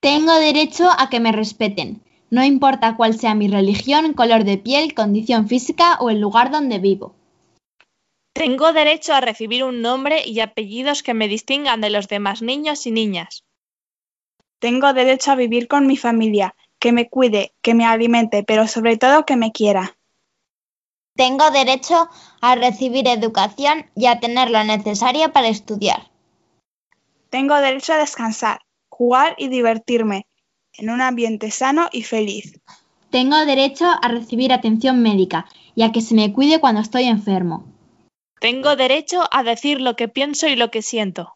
Tengo 0.00 0.35
derecho 0.35 0.90
a 0.90 1.09
que 1.09 1.21
me 1.21 1.33
respeten, 1.33 2.02
no 2.28 2.45
importa 2.45 2.97
cuál 2.97 3.18
sea 3.18 3.35
mi 3.35 3.49
religión, 3.49 4.12
color 4.12 4.45
de 4.45 4.59
piel, 4.59 4.92
condición 4.92 5.49
física 5.49 5.97
o 6.00 6.11
el 6.11 6.21
lugar 6.21 6.50
donde 6.50 6.80
vivo. 6.80 7.14
Tengo 8.38 8.73
derecho 8.73 9.14
a 9.14 9.21
recibir 9.21 9.64
un 9.64 9.83
nombre 9.83 10.23
y 10.25 10.38
apellidos 10.38 11.02
que 11.02 11.12
me 11.12 11.26
distingan 11.26 11.80
de 11.80 11.90
los 11.90 12.07
demás 12.07 12.40
niños 12.40 12.87
y 12.87 12.92
niñas. 12.92 13.42
Tengo 14.61 14.92
derecho 14.92 15.33
a 15.33 15.35
vivir 15.35 15.66
con 15.66 15.88
mi 15.88 15.97
familia, 15.97 16.54
que 16.78 16.92
me 16.92 17.09
cuide, 17.09 17.52
que 17.62 17.75
me 17.75 17.85
alimente, 17.85 18.45
pero 18.45 18.68
sobre 18.68 18.97
todo 18.97 19.26
que 19.26 19.35
me 19.35 19.50
quiera. 19.50 19.97
Tengo 21.16 21.50
derecho 21.50 22.09
a 22.40 22.54
recibir 22.54 23.09
educación 23.09 23.90
y 23.97 24.07
a 24.07 24.21
tener 24.21 24.50
lo 24.50 24.62
necesario 24.62 25.33
para 25.33 25.49
estudiar. 25.49 26.09
Tengo 27.30 27.57
derecho 27.57 27.95
a 27.95 27.99
descansar, 27.99 28.61
jugar 28.88 29.35
y 29.37 29.49
divertirme 29.49 30.28
en 30.75 30.90
un 30.90 31.00
ambiente 31.00 31.50
sano 31.50 31.88
y 31.90 32.04
feliz. 32.04 32.61
Tengo 33.11 33.37
derecho 33.47 33.87
a 34.00 34.07
recibir 34.07 34.52
atención 34.52 35.02
médica 35.02 35.47
y 35.75 35.83
a 35.83 35.90
que 35.90 36.02
se 36.02 36.14
me 36.14 36.33
cuide 36.33 36.61
cuando 36.61 36.80
estoy 36.80 37.02
enfermo. 37.02 37.77
Tengo 38.40 38.76
derecho 38.76 39.28
a 39.33 39.42
decir 39.42 39.80
lo 39.80 39.97
que 39.97 40.07
pienso 40.07 40.47
y 40.47 40.54
lo 40.54 40.71
que 40.71 40.83
siento. 40.83 41.35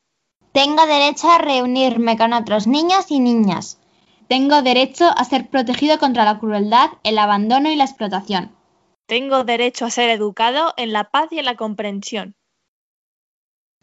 Tengo 0.52 0.86
derecho 0.86 1.30
a 1.30 1.38
reunirme 1.38 2.16
con 2.16 2.32
otros 2.32 2.66
niños 2.66 3.10
y 3.10 3.18
niñas. 3.18 3.80
Tengo 4.28 4.62
derecho 4.62 5.10
a 5.16 5.24
ser 5.24 5.48
protegido 5.48 5.98
contra 5.98 6.24
la 6.24 6.38
crueldad, 6.38 6.90
el 7.02 7.18
abandono 7.18 7.70
y 7.70 7.76
la 7.76 7.84
explotación. 7.84 8.54
Tengo 9.06 9.44
derecho 9.44 9.84
a 9.84 9.90
ser 9.90 10.10
educado 10.10 10.74
en 10.76 10.92
la 10.92 11.04
paz 11.10 11.28
y 11.32 11.38
en 11.38 11.46
la 11.46 11.56
comprensión. 11.56 12.36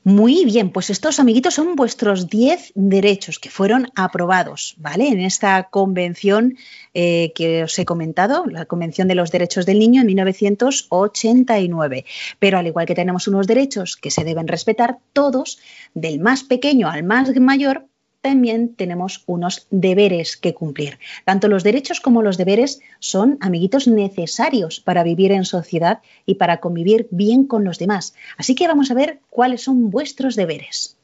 Muy 0.05 0.45
bien, 0.45 0.71
pues 0.71 0.89
estos 0.89 1.19
amiguitos 1.19 1.55
son 1.55 1.75
vuestros 1.75 2.29
10 2.29 2.71
derechos 2.73 3.37
que 3.37 3.49
fueron 3.49 3.87
aprobados, 3.95 4.75
¿vale? 4.77 5.09
En 5.09 5.19
esta 5.19 5.63
convención 5.63 6.57
eh, 6.93 7.33
que 7.35 7.63
os 7.65 7.77
he 7.77 7.83
comentado, 7.83 8.45
la 8.45 8.65
Convención 8.65 9.09
de 9.09 9.15
los 9.15 9.29
Derechos 9.29 9.65
del 9.65 9.79
Niño 9.79 9.99
en 9.99 10.07
1989. 10.07 12.05
Pero 12.39 12.57
al 12.57 12.67
igual 12.67 12.85
que 12.85 12.95
tenemos 12.95 13.27
unos 13.27 13.45
derechos 13.45 13.97
que 13.97 14.09
se 14.09 14.23
deben 14.23 14.47
respetar, 14.47 14.99
todos, 15.11 15.59
del 15.93 16.21
más 16.21 16.43
pequeño 16.43 16.89
al 16.89 17.03
más 17.03 17.37
mayor, 17.37 17.85
también 18.21 18.75
tenemos 18.75 19.23
unos 19.27 19.67
deberes 19.69 20.35
que 20.37 20.53
cumplir. 20.53 20.99
Tanto 21.25 21.47
los 21.47 21.63
derechos 21.63 22.01
como 22.01 22.21
los 22.21 22.37
deberes 22.37 22.81
son 22.99 23.37
amiguitos 23.41 23.87
necesarios 23.87 24.79
para 24.79 25.03
vivir 25.03 25.31
en 25.31 25.45
sociedad 25.45 26.01
y 26.25 26.35
para 26.35 26.59
convivir 26.59 27.07
bien 27.11 27.45
con 27.45 27.63
los 27.63 27.79
demás. 27.79 28.13
Así 28.37 28.55
que 28.55 28.67
vamos 28.67 28.91
a 28.91 28.95
ver 28.95 29.19
cuáles 29.29 29.63
son 29.63 29.89
vuestros 29.89 30.35
deberes. 30.35 30.97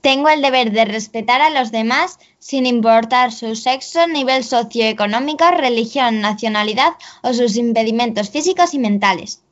Tengo 0.00 0.30
el 0.30 0.40
deber 0.40 0.72
de 0.72 0.86
respetar 0.86 1.42
a 1.42 1.50
los 1.50 1.72
demás 1.72 2.18
sin 2.38 2.64
importar 2.64 3.32
su 3.32 3.54
sexo, 3.54 4.06
nivel 4.06 4.44
socioeconómico, 4.44 5.44
religión, 5.50 6.22
nacionalidad 6.22 6.92
o 7.22 7.34
sus 7.34 7.56
impedimentos 7.56 8.30
físicos 8.30 8.72
y 8.72 8.78
mentales. 8.78 9.42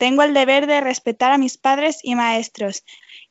Tengo 0.00 0.22
el 0.22 0.32
deber 0.32 0.66
de 0.66 0.80
respetar 0.80 1.30
a 1.30 1.36
mis 1.36 1.58
padres 1.58 1.98
y 2.02 2.14
maestros 2.14 2.84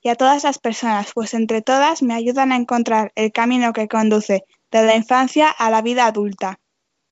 y 0.03 0.09
a 0.09 0.15
todas 0.15 0.43
las 0.43 0.59
personas, 0.59 1.09
pues 1.15 1.33
entre 1.33 1.63
todas 1.63 2.03
me 2.03 2.13
ayudan 2.13 2.51
a 2.51 2.57
encontrar 2.57 3.11
el 3.15 3.31
camino 3.31 3.73
que 3.73 3.87
conduce 3.87 4.45
de 4.69 4.83
la 4.83 4.95
infancia 4.95 5.49
a 5.49 5.71
la 5.71 5.81
vida 5.81 6.05
adulta. 6.05 6.59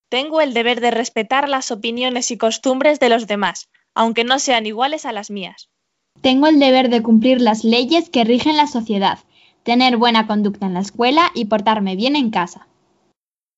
Tengo 0.10 0.42
el 0.42 0.54
deber 0.54 0.80
de 0.80 0.92
respetar 0.92 1.50
las 1.50 1.72
opiniones 1.72 2.30
y 2.30 2.38
costumbres 2.38 3.00
de 3.00 3.10
los 3.10 3.26
demás, 3.26 3.68
aunque 3.96 4.24
no 4.24 4.38
sean 4.38 4.68
iguales 4.68 5.08
a 5.08 5.12
las 5.12 5.32
mías. 5.32 5.70
Tengo 6.22 6.46
el 6.46 6.60
deber 6.60 6.90
de 6.92 7.02
cumplir 7.02 7.42
las 7.42 7.64
leyes 7.64 8.12
que 8.12 8.26
rigen 8.26 8.58
la 8.58 8.68
sociedad, 8.68 9.18
tener 9.64 9.98
buena 9.98 10.28
conducta 10.28 10.68
en 10.68 10.76
la 10.76 10.82
escuela 10.82 11.32
y 11.34 11.46
portarme 11.46 11.96
bien 11.96 12.16
en 12.16 12.30
casa. 12.30 12.68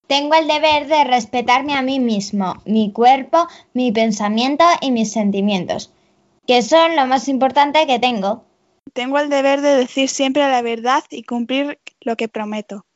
Tengo 0.10 0.34
el 0.34 0.48
deber 0.48 0.88
de 0.88 1.04
respetarme 1.04 1.76
a 1.76 1.84
mí 1.84 2.00
mismo, 2.00 2.56
mi 2.66 2.92
cuerpo, 2.92 3.48
mi 3.76 3.92
pensamiento 3.92 4.66
y 4.82 4.90
mis 4.90 5.12
sentimientos, 5.12 5.92
que 6.50 6.64
son 6.64 6.96
lo 6.96 7.06
más 7.06 7.28
importante 7.28 7.86
que 7.86 8.00
tengo. 8.00 8.44
Tengo 8.94 9.20
el 9.20 9.30
deber 9.30 9.62
de 9.62 9.76
decir 9.76 10.10
siempre 10.10 10.42
la 10.50 10.64
verdad 10.64 11.04
y 11.12 11.22
cumplir 11.22 11.80
lo 12.02 12.16
que 12.16 12.28
prometo. 12.28 12.88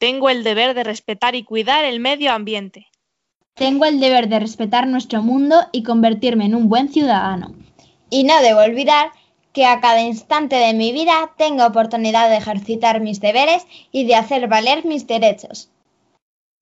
Tengo 0.00 0.28
el 0.28 0.42
deber 0.42 0.74
de 0.74 0.82
respetar 0.82 1.36
y 1.36 1.44
cuidar 1.44 1.84
el 1.84 2.00
medio 2.00 2.32
ambiente. 2.32 2.88
Tengo 3.54 3.84
el 3.84 4.00
deber 4.00 4.28
de 4.28 4.40
respetar 4.40 4.88
nuestro 4.88 5.22
mundo 5.22 5.68
y 5.70 5.84
convertirme 5.84 6.46
en 6.46 6.56
un 6.56 6.68
buen 6.68 6.88
ciudadano. 6.88 7.54
Y 8.10 8.24
no 8.24 8.42
debo 8.42 8.58
olvidar 8.58 9.12
que 9.52 9.66
a 9.66 9.80
cada 9.80 10.02
instante 10.02 10.56
de 10.56 10.74
mi 10.74 10.90
vida 10.90 11.30
tengo 11.38 11.64
oportunidad 11.64 12.28
de 12.28 12.38
ejercitar 12.38 13.00
mis 13.00 13.20
deberes 13.20 13.68
y 13.92 14.04
de 14.04 14.16
hacer 14.16 14.48
valer 14.48 14.84
mis 14.84 15.06
derechos. 15.06 15.70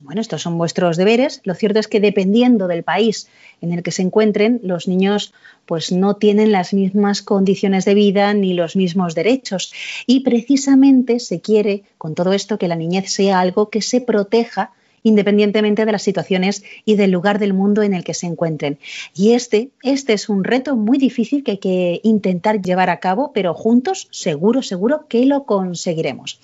Bueno, 0.01 0.21
estos 0.21 0.43
son 0.43 0.57
vuestros 0.59 0.97
deberes. 0.97 1.41
Lo 1.43 1.55
cierto 1.55 1.81
es 1.81 1.89
que 1.89 1.99
dependiendo 1.99 2.69
del 2.69 2.85
país 2.85 3.29
en 3.61 3.73
el 3.73 3.83
que 3.83 3.91
se 3.91 4.03
encuentren, 4.03 4.61
los 4.63 4.87
niños 4.87 5.35
pues 5.67 5.91
no 5.91 6.15
tienen 6.15 6.53
las 6.53 6.73
mismas 6.73 7.21
condiciones 7.21 7.85
de 7.85 7.95
vida 7.95 8.33
ni 8.33 8.55
los 8.55 8.77
mismos 8.77 9.17
derechos. 9.17 9.73
Y 10.07 10.21
precisamente 10.21 11.19
se 11.19 11.41
quiere 11.41 11.83
con 11.99 12.15
todo 12.15 12.33
esto 12.33 12.59
que 12.59 12.69
la 12.69 12.77
niñez 12.77 13.11
sea 13.11 13.41
algo 13.41 13.71
que 13.71 13.83
se 13.83 14.01
proteja 14.01 14.73
independientemente 15.03 15.85
de 15.85 15.93
las 15.93 16.03
situaciones 16.03 16.63
y 16.85 16.95
del 16.95 17.11
lugar 17.11 17.39
del 17.39 17.53
mundo 17.53 17.83
en 17.83 17.95
el 17.95 18.05
que 18.05 18.15
se 18.15 18.27
encuentren. 18.27 18.79
Y 19.15 19.33
este, 19.33 19.71
este 19.83 20.13
es 20.13 20.29
un 20.29 20.45
reto 20.45 20.77
muy 20.77 20.99
difícil 20.99 21.43
que 21.43 21.53
hay 21.53 21.59
que 21.59 22.01
intentar 22.05 22.61
llevar 22.63 22.91
a 22.91 23.01
cabo, 23.01 23.33
pero 23.33 23.55
juntos 23.55 24.09
seguro, 24.11 24.63
seguro 24.63 25.07
que 25.09 25.27
lo 25.27 25.45
conseguiremos. 25.45 26.41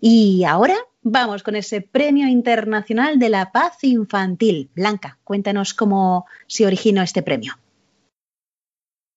Y 0.00 0.44
ahora 0.44 0.76
vamos 1.08 1.44
con 1.44 1.54
ese 1.54 1.82
Premio 1.82 2.26
Internacional 2.26 3.20
de 3.20 3.28
la 3.28 3.52
Paz 3.52 3.84
Infantil. 3.84 4.70
Blanca, 4.74 5.20
cuéntanos 5.22 5.72
cómo 5.72 6.26
se 6.48 6.66
originó 6.66 7.00
este 7.00 7.22
premio. 7.22 7.60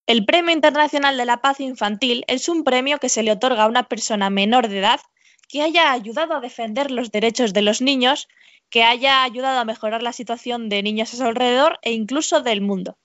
El 0.06 0.24
Premio 0.24 0.54
Internacional 0.54 1.18
de 1.18 1.26
la 1.26 1.38
Paz 1.38 1.60
Infantil 1.60 2.26
es 2.28 2.48
un 2.48 2.64
premio 2.64 3.00
que 3.00 3.10
se 3.10 3.24
le 3.24 3.32
otorga 3.32 3.64
a 3.64 3.68
una 3.68 3.88
persona 3.88 4.30
menor 4.30 4.68
de 4.68 4.78
edad 4.78 5.00
que 5.48 5.64
haya 5.64 5.92
ayudado 5.92 6.36
a 6.36 6.42
defender 6.42 6.92
los 6.92 7.12
derechos 7.12 7.54
de 7.54 7.64
los 7.64 7.82
niños 7.82 8.28
que 8.70 8.84
haya 8.84 9.24
ayudado 9.24 9.60
a 9.60 9.66
mejorar 9.66 10.04
la 10.04 10.14
situación 10.14 10.70
de 10.70 10.84
niños 10.84 11.12
a 11.16 11.18
su 11.18 11.24
alrededor 11.24 11.80
e 11.82 11.92
incluso 11.92 12.42
del 12.42 12.62
mundo. 12.62 13.00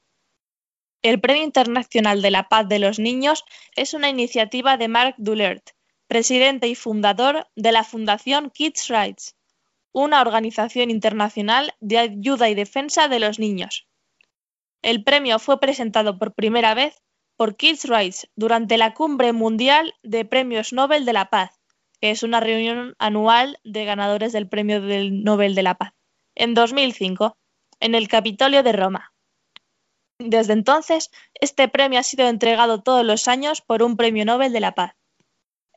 El 1.00 1.22
Premio 1.22 1.42
Internacional 1.42 2.20
de 2.20 2.30
la 2.30 2.50
Paz 2.50 2.68
de 2.68 2.78
los 2.78 2.98
Niños 2.98 3.44
es 3.76 3.94
una 3.94 4.10
iniciativa 4.10 4.76
de 4.76 4.88
Marc 4.88 5.14
Dulert, 5.16 5.70
presidente 6.14 6.68
y 6.68 6.76
fundador 6.76 7.48
de 7.56 7.72
la 7.72 7.82
Fundación 7.82 8.48
Kids 8.50 8.86
Rights, 8.86 9.34
una 9.90 10.20
organización 10.20 10.88
internacional 10.88 11.74
de 11.80 11.98
ayuda 11.98 12.48
y 12.48 12.54
defensa 12.54 13.08
de 13.08 13.18
los 13.18 13.40
niños. 13.40 13.88
El 14.80 15.02
premio 15.02 15.40
fue 15.40 15.58
presentado 15.58 16.16
por 16.16 16.32
primera 16.32 16.72
vez 16.74 17.02
por 17.34 17.56
Kids 17.56 17.88
Rights 17.88 18.28
durante 18.36 18.78
la 18.78 18.94
Cumbre 18.94 19.32
Mundial 19.32 19.92
de 20.04 20.24
Premios 20.24 20.72
Nobel 20.72 21.04
de 21.04 21.14
la 21.14 21.30
Paz 21.30 21.50
que 22.00 22.12
es 22.12 22.22
una 22.22 22.38
reunión 22.38 22.94
anual 23.00 23.58
de 23.64 23.84
ganadores 23.84 24.32
del 24.32 24.48
Premio 24.48 24.80
del 24.80 25.24
Nobel 25.24 25.56
de 25.56 25.64
la 25.64 25.74
Paz, 25.74 25.94
en 26.36 26.54
2005, 26.54 27.36
en 27.80 27.96
el 27.96 28.06
Capitolio 28.06 28.62
de 28.62 28.72
Roma. 28.72 29.12
Desde 30.20 30.52
entonces, 30.52 31.10
este 31.34 31.66
premio 31.66 31.98
ha 31.98 32.04
sido 32.04 32.28
entregado 32.28 32.82
todos 32.82 33.04
los 33.04 33.26
años 33.26 33.62
por 33.62 33.82
un 33.82 33.96
Premio 33.96 34.24
Nobel 34.24 34.52
de 34.52 34.60
la 34.60 34.76
Paz. 34.76 34.94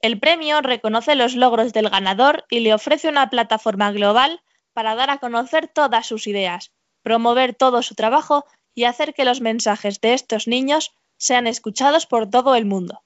El 0.02 0.20
premio 0.20 0.62
reconoce 0.62 1.16
los 1.16 1.36
logros 1.36 1.74
del 1.74 1.90
ganador 1.90 2.46
y 2.50 2.60
le 2.60 2.74
ofrece 2.74 3.10
una 3.10 3.30
plataforma 3.30 3.92
global 3.92 4.42
para 4.74 4.96
dar 4.96 5.10
a 5.10 5.18
conocer 5.18 5.68
todas 5.68 6.06
sus 6.06 6.28
ideas, 6.28 6.72
promover 7.02 7.56
todo 7.56 7.82
su 7.82 7.96
trabajo 7.96 8.46
y 8.76 8.84
hacer 8.84 9.14
que 9.14 9.26
los 9.26 9.42
mensajes 9.42 10.00
de 10.02 10.14
estos 10.14 10.48
niños 10.48 10.94
sean 11.18 11.48
escuchados 11.48 12.06
por 12.06 12.30
todo 12.30 12.56
el 12.56 12.66
mundo 12.66 13.04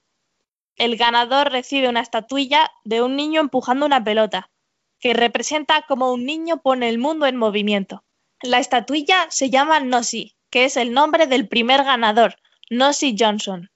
el 0.82 0.98
ganador 0.98 1.52
recibe 1.52 1.90
una 1.90 2.02
estatuilla 2.02 2.72
de 2.84 3.04
un 3.04 3.16
niño 3.16 3.40
empujando 3.40 3.86
una 3.86 4.04
pelota, 4.04 4.50
que 5.00 5.14
representa 5.14 5.86
cómo 5.88 6.12
un 6.12 6.26
niño 6.26 6.64
pone 6.64 6.90
el 6.90 6.98
mundo 6.98 7.28
en 7.28 7.38
movimiento. 7.38 8.04
La 8.42 8.58
estatuilla 8.58 9.28
se 9.30 9.52
llama 9.52 9.80
Nossi, 9.80 10.36
que 10.50 10.66
es 10.66 10.78
el 10.78 10.92
nombre 10.92 11.28
del 11.28 11.48
primer 11.48 11.84
ganador, 11.84 12.38
Nossi 12.72 13.16
Johnson. 13.18 13.70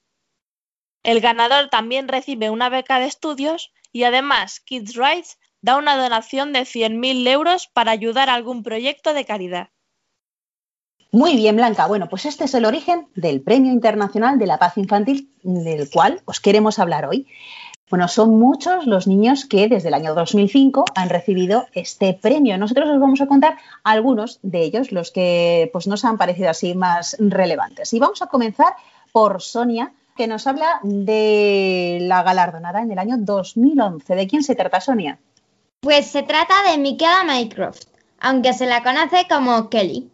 El 1.05 1.21
ganador 1.21 1.69
también 1.69 2.07
recibe 2.07 2.49
una 2.49 2.67
beca 2.67 2.97
de 2.97 3.05
estudios 3.05 3.71
y 3.91 4.05
además 4.05 4.59
Kids 4.59 4.95
Rights 4.95 5.37
da 5.61 5.77
una 5.77 6.01
donación 6.01 6.51
de 6.51 6.61
100.000 6.61 7.27
euros 7.27 7.69
para 7.71 7.91
ayudar 7.91 8.27
a 8.27 8.33
algún 8.33 8.63
proyecto 8.63 9.13
de 9.13 9.23
caridad. 9.23 9.69
Muy 11.11 11.35
bien, 11.35 11.57
Blanca. 11.57 11.85
Bueno, 11.85 12.09
pues 12.09 12.25
este 12.25 12.45
es 12.45 12.55
el 12.55 12.65
origen 12.65 13.07
del 13.13 13.41
Premio 13.41 13.71
Internacional 13.71 14.39
de 14.39 14.47
la 14.47 14.57
Paz 14.57 14.79
Infantil, 14.79 15.29
del 15.43 15.91
cual 15.91 16.23
os 16.25 16.39
queremos 16.39 16.79
hablar 16.79 17.05
hoy. 17.05 17.27
Bueno, 17.91 18.07
son 18.07 18.39
muchos 18.39 18.87
los 18.87 19.05
niños 19.05 19.45
que 19.45 19.67
desde 19.67 19.89
el 19.89 19.93
año 19.93 20.15
2005 20.15 20.85
han 20.95 21.09
recibido 21.09 21.67
este 21.73 22.15
premio. 22.15 22.57
Nosotros 22.57 22.89
os 22.89 22.99
vamos 22.99 23.21
a 23.21 23.27
contar 23.27 23.59
algunos 23.83 24.39
de 24.41 24.63
ellos, 24.63 24.91
los 24.91 25.11
que 25.11 25.69
pues, 25.71 25.85
nos 25.85 26.03
han 26.03 26.17
parecido 26.17 26.49
así 26.49 26.73
más 26.73 27.15
relevantes. 27.19 27.93
Y 27.93 27.99
vamos 27.99 28.23
a 28.23 28.27
comenzar 28.27 28.73
por 29.11 29.43
Sonia 29.43 29.93
que 30.15 30.27
nos 30.27 30.47
habla 30.47 30.79
de 30.83 31.97
la 32.01 32.23
galardonada 32.23 32.81
en 32.81 32.91
el 32.91 32.99
año 32.99 33.17
2011. 33.19 34.15
¿De 34.15 34.27
quién 34.27 34.43
se 34.43 34.55
trata, 34.55 34.79
Sonia? 34.79 35.19
Pues 35.81 36.07
se 36.07 36.23
trata 36.23 36.53
de 36.69 36.77
Michaela 36.77 37.25
Mycroft, 37.25 37.87
aunque 38.19 38.53
se 38.53 38.65
la 38.65 38.81
conoce 38.81 39.27
como 39.29 39.69
Kelly. 39.69 40.09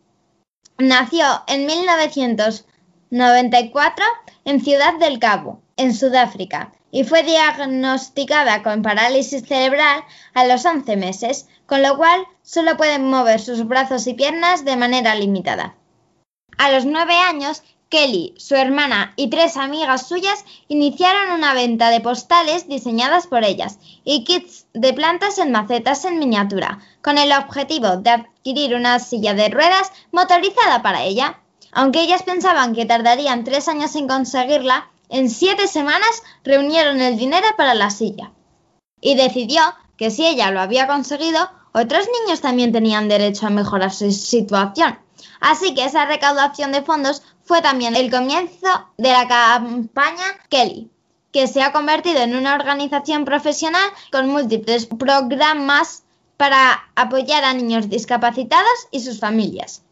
Nació 0.80 1.44
en 1.48 1.68
1994 1.68 4.06
en 4.46 4.60
Ciudad 4.60 4.98
del 4.98 5.20
Cabo, 5.20 5.62
en 5.78 5.94
Sudáfrica, 5.94 6.72
y 6.90 7.04
fue 7.04 7.22
diagnosticada 7.24 8.64
con 8.64 8.82
parálisis 8.82 9.46
cerebral 9.46 10.04
a 10.34 10.46
los 10.46 10.66
11 10.66 10.98
meses, 10.98 11.48
con 11.68 11.84
lo 11.84 11.96
cual 11.96 12.26
solo 12.42 12.76
puede 12.76 12.98
mover 12.98 13.40
sus 13.40 13.68
brazos 13.68 14.08
y 14.08 14.16
piernas 14.16 14.66
de 14.66 14.76
manera 14.76 15.14
limitada. 15.14 15.76
A 16.58 16.72
los 16.72 16.86
9 16.86 17.14
años, 17.14 17.62
Kelly, 17.92 18.34
su 18.38 18.56
hermana 18.56 19.12
y 19.18 19.30
tres 19.30 19.58
amigas 19.58 20.08
suyas 20.08 20.46
iniciaron 20.70 21.32
una 21.32 21.54
venta 21.54 21.90
de 21.90 22.00
postales 22.00 22.70
diseñadas 22.70 23.28
por 23.28 23.44
ellas 23.44 23.80
y 24.06 24.24
kits 24.24 24.66
de 24.74 24.94
plantas 24.94 25.38
en 25.40 25.52
macetas 25.52 26.06
en 26.06 26.18
miniatura, 26.18 26.80
con 27.02 27.18
el 27.18 27.34
objetivo 27.34 27.98
de 27.98 28.12
adquirir 28.12 28.76
una 28.76 28.98
silla 29.00 29.34
de 29.34 29.50
ruedas 29.50 29.92
motorizada 30.14 30.82
para 30.82 31.04
ella. 31.04 31.42
Aunque 31.74 32.02
ellas 32.02 32.24
pensaban 32.24 32.74
que 32.74 32.86
tardarían 32.86 33.44
tres 33.44 33.68
años 33.68 33.94
en 33.96 34.08
conseguirla, 34.08 34.90
en 35.10 35.30
siete 35.30 35.68
semanas 35.68 36.24
reunieron 36.46 37.02
el 37.02 37.18
dinero 37.18 37.48
para 37.58 37.74
la 37.74 37.90
silla. 37.90 38.32
Y 39.02 39.16
decidió 39.16 39.62
que 39.98 40.12
si 40.12 40.26
ella 40.26 40.50
lo 40.52 40.62
había 40.62 40.88
conseguido, 40.88 41.50
otros 41.74 42.08
niños 42.22 42.40
también 42.40 42.72
tenían 42.72 43.10
derecho 43.10 43.48
a 43.48 43.50
mejorar 43.50 43.92
su 43.92 44.10
situación. 44.14 44.98
Así 45.42 45.74
que 45.74 45.84
esa 45.84 46.06
recaudación 46.06 46.72
de 46.72 46.84
fondos 46.84 47.24
fue 47.44 47.62
también 47.62 47.96
el 47.96 48.10
comienzo 48.10 48.88
de 48.98 49.12
la 49.12 49.28
campaña 49.28 50.24
Kelly, 50.50 50.90
que 51.34 51.48
se 51.48 51.62
ha 51.62 51.74
convertido 51.74 52.20
en 52.20 52.36
una 52.36 52.56
organización 52.56 53.26
profesional 53.26 53.90
con 54.12 54.30
múltiples 54.30 54.86
programas 54.86 56.04
para 56.38 56.90
apoyar 56.96 57.44
a 57.44 57.54
niños 57.54 57.90
discapacitados 57.90 58.88
y 58.92 59.02
sus 59.02 59.20
familias. 59.20 59.84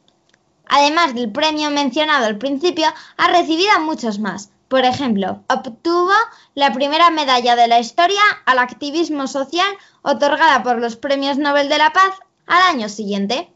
Además 0.67 1.15
del 1.15 1.31
premio 1.31 1.71
mencionado 1.71 2.27
al 2.27 2.37
principio, 2.37 2.87
ha 3.17 3.27
recibido 3.27 3.79
muchos 3.81 4.19
más, 4.19 4.51
por 4.69 4.85
ejemplo, 4.85 5.43
obtuvo 5.47 6.13
la 6.53 6.71
primera 6.73 7.09
medalla 7.09 7.55
de 7.55 7.67
la 7.67 7.79
historia 7.79 8.21
al 8.45 8.59
activismo 8.59 9.25
social 9.25 9.67
otorgada 10.03 10.61
por 10.61 10.77
los 10.77 10.95
Premios 10.95 11.39
Nobel 11.39 11.69
de 11.69 11.79
la 11.79 11.91
Paz 11.91 12.13
al 12.45 12.61
año 12.75 12.87
siguiente. 12.87 13.51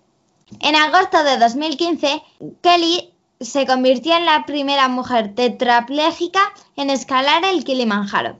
En 0.60 0.76
agosto 0.76 1.24
de 1.24 1.38
2015, 1.38 2.24
Kelly 2.62 3.14
se 3.40 3.66
convirtió 3.66 4.16
en 4.16 4.26
la 4.26 4.46
primera 4.46 4.88
mujer 4.88 5.36
tetraplégica 5.36 6.54
en 6.76 6.90
escalar 6.90 7.44
el 7.46 7.64
Kilimanjaro. 7.64 8.38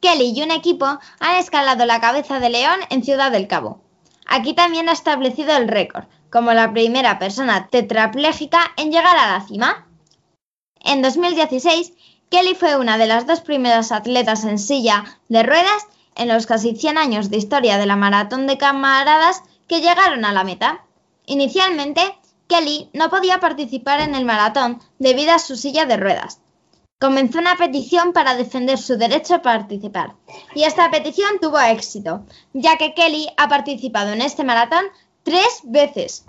Kelly 0.00 0.32
y 0.36 0.42
un 0.42 0.50
equipo 0.50 0.86
han 1.20 1.36
escalado 1.36 1.86
la 1.86 2.00
cabeza 2.00 2.40
de 2.40 2.50
león 2.50 2.78
en 2.90 3.02
Ciudad 3.04 3.32
del 3.32 3.48
Cabo. 3.48 3.80
Aquí 4.26 4.54
también 4.54 4.88
ha 4.88 4.92
establecido 4.92 5.56
el 5.56 5.68
récord, 5.68 6.04
como 6.30 6.52
la 6.52 6.72
primera 6.72 7.18
persona 7.18 7.68
tetraplégica 7.68 8.72
en 8.76 8.90
llegar 8.90 9.16
a 9.16 9.32
la 9.32 9.46
cima. 9.46 9.86
En 10.80 11.00
2016, 11.00 11.92
Kelly 12.30 12.54
fue 12.54 12.76
una 12.76 12.98
de 12.98 13.06
las 13.06 13.26
dos 13.26 13.40
primeras 13.40 13.92
atletas 13.92 14.44
en 14.44 14.58
silla 14.58 15.04
de 15.28 15.42
ruedas 15.42 15.86
en 16.16 16.28
los 16.28 16.46
casi 16.46 16.74
100 16.74 16.98
años 16.98 17.30
de 17.30 17.36
historia 17.36 17.78
de 17.78 17.86
la 17.86 17.96
maratón 17.96 18.46
de 18.46 18.58
camaradas 18.58 19.42
que 19.68 19.80
llegaron 19.80 20.24
a 20.24 20.32
la 20.32 20.44
meta. 20.44 20.84
Inicialmente, 21.26 22.18
Kelly 22.48 22.90
no 22.92 23.10
podía 23.10 23.40
participar 23.40 24.00
en 24.00 24.14
el 24.14 24.24
maratón 24.24 24.80
debido 24.98 25.32
a 25.32 25.38
su 25.38 25.56
silla 25.56 25.86
de 25.86 25.96
ruedas. 25.96 26.40
Comenzó 27.00 27.38
una 27.38 27.56
petición 27.56 28.12
para 28.12 28.34
defender 28.34 28.78
su 28.78 28.96
derecho 28.96 29.36
a 29.36 29.42
participar, 29.42 30.14
y 30.54 30.62
esta 30.62 30.90
petición 30.90 31.38
tuvo 31.40 31.60
éxito, 31.60 32.24
ya 32.52 32.76
que 32.76 32.94
Kelly 32.94 33.28
ha 33.36 33.48
participado 33.48 34.12
en 34.12 34.22
este 34.22 34.44
maratón 34.44 34.84
tres 35.22 35.60
veces. 35.64 36.24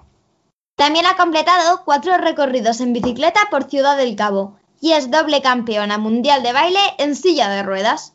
También 0.76 1.06
ha 1.06 1.16
completado 1.16 1.84
cuatro 1.86 2.18
recorridos 2.18 2.82
en 2.82 2.94
bicicleta 2.94 3.42
por 3.50 3.70
Ciudad 3.70 3.96
del 3.96 4.16
Cabo 4.16 4.58
y 4.82 4.92
es 4.92 5.10
doble 5.10 5.42
campeona 5.42 5.98
mundial 5.98 6.44
de 6.44 6.52
baile 6.52 6.80
en 6.98 7.16
silla 7.16 7.50
de 7.50 7.64
ruedas. 7.64 8.14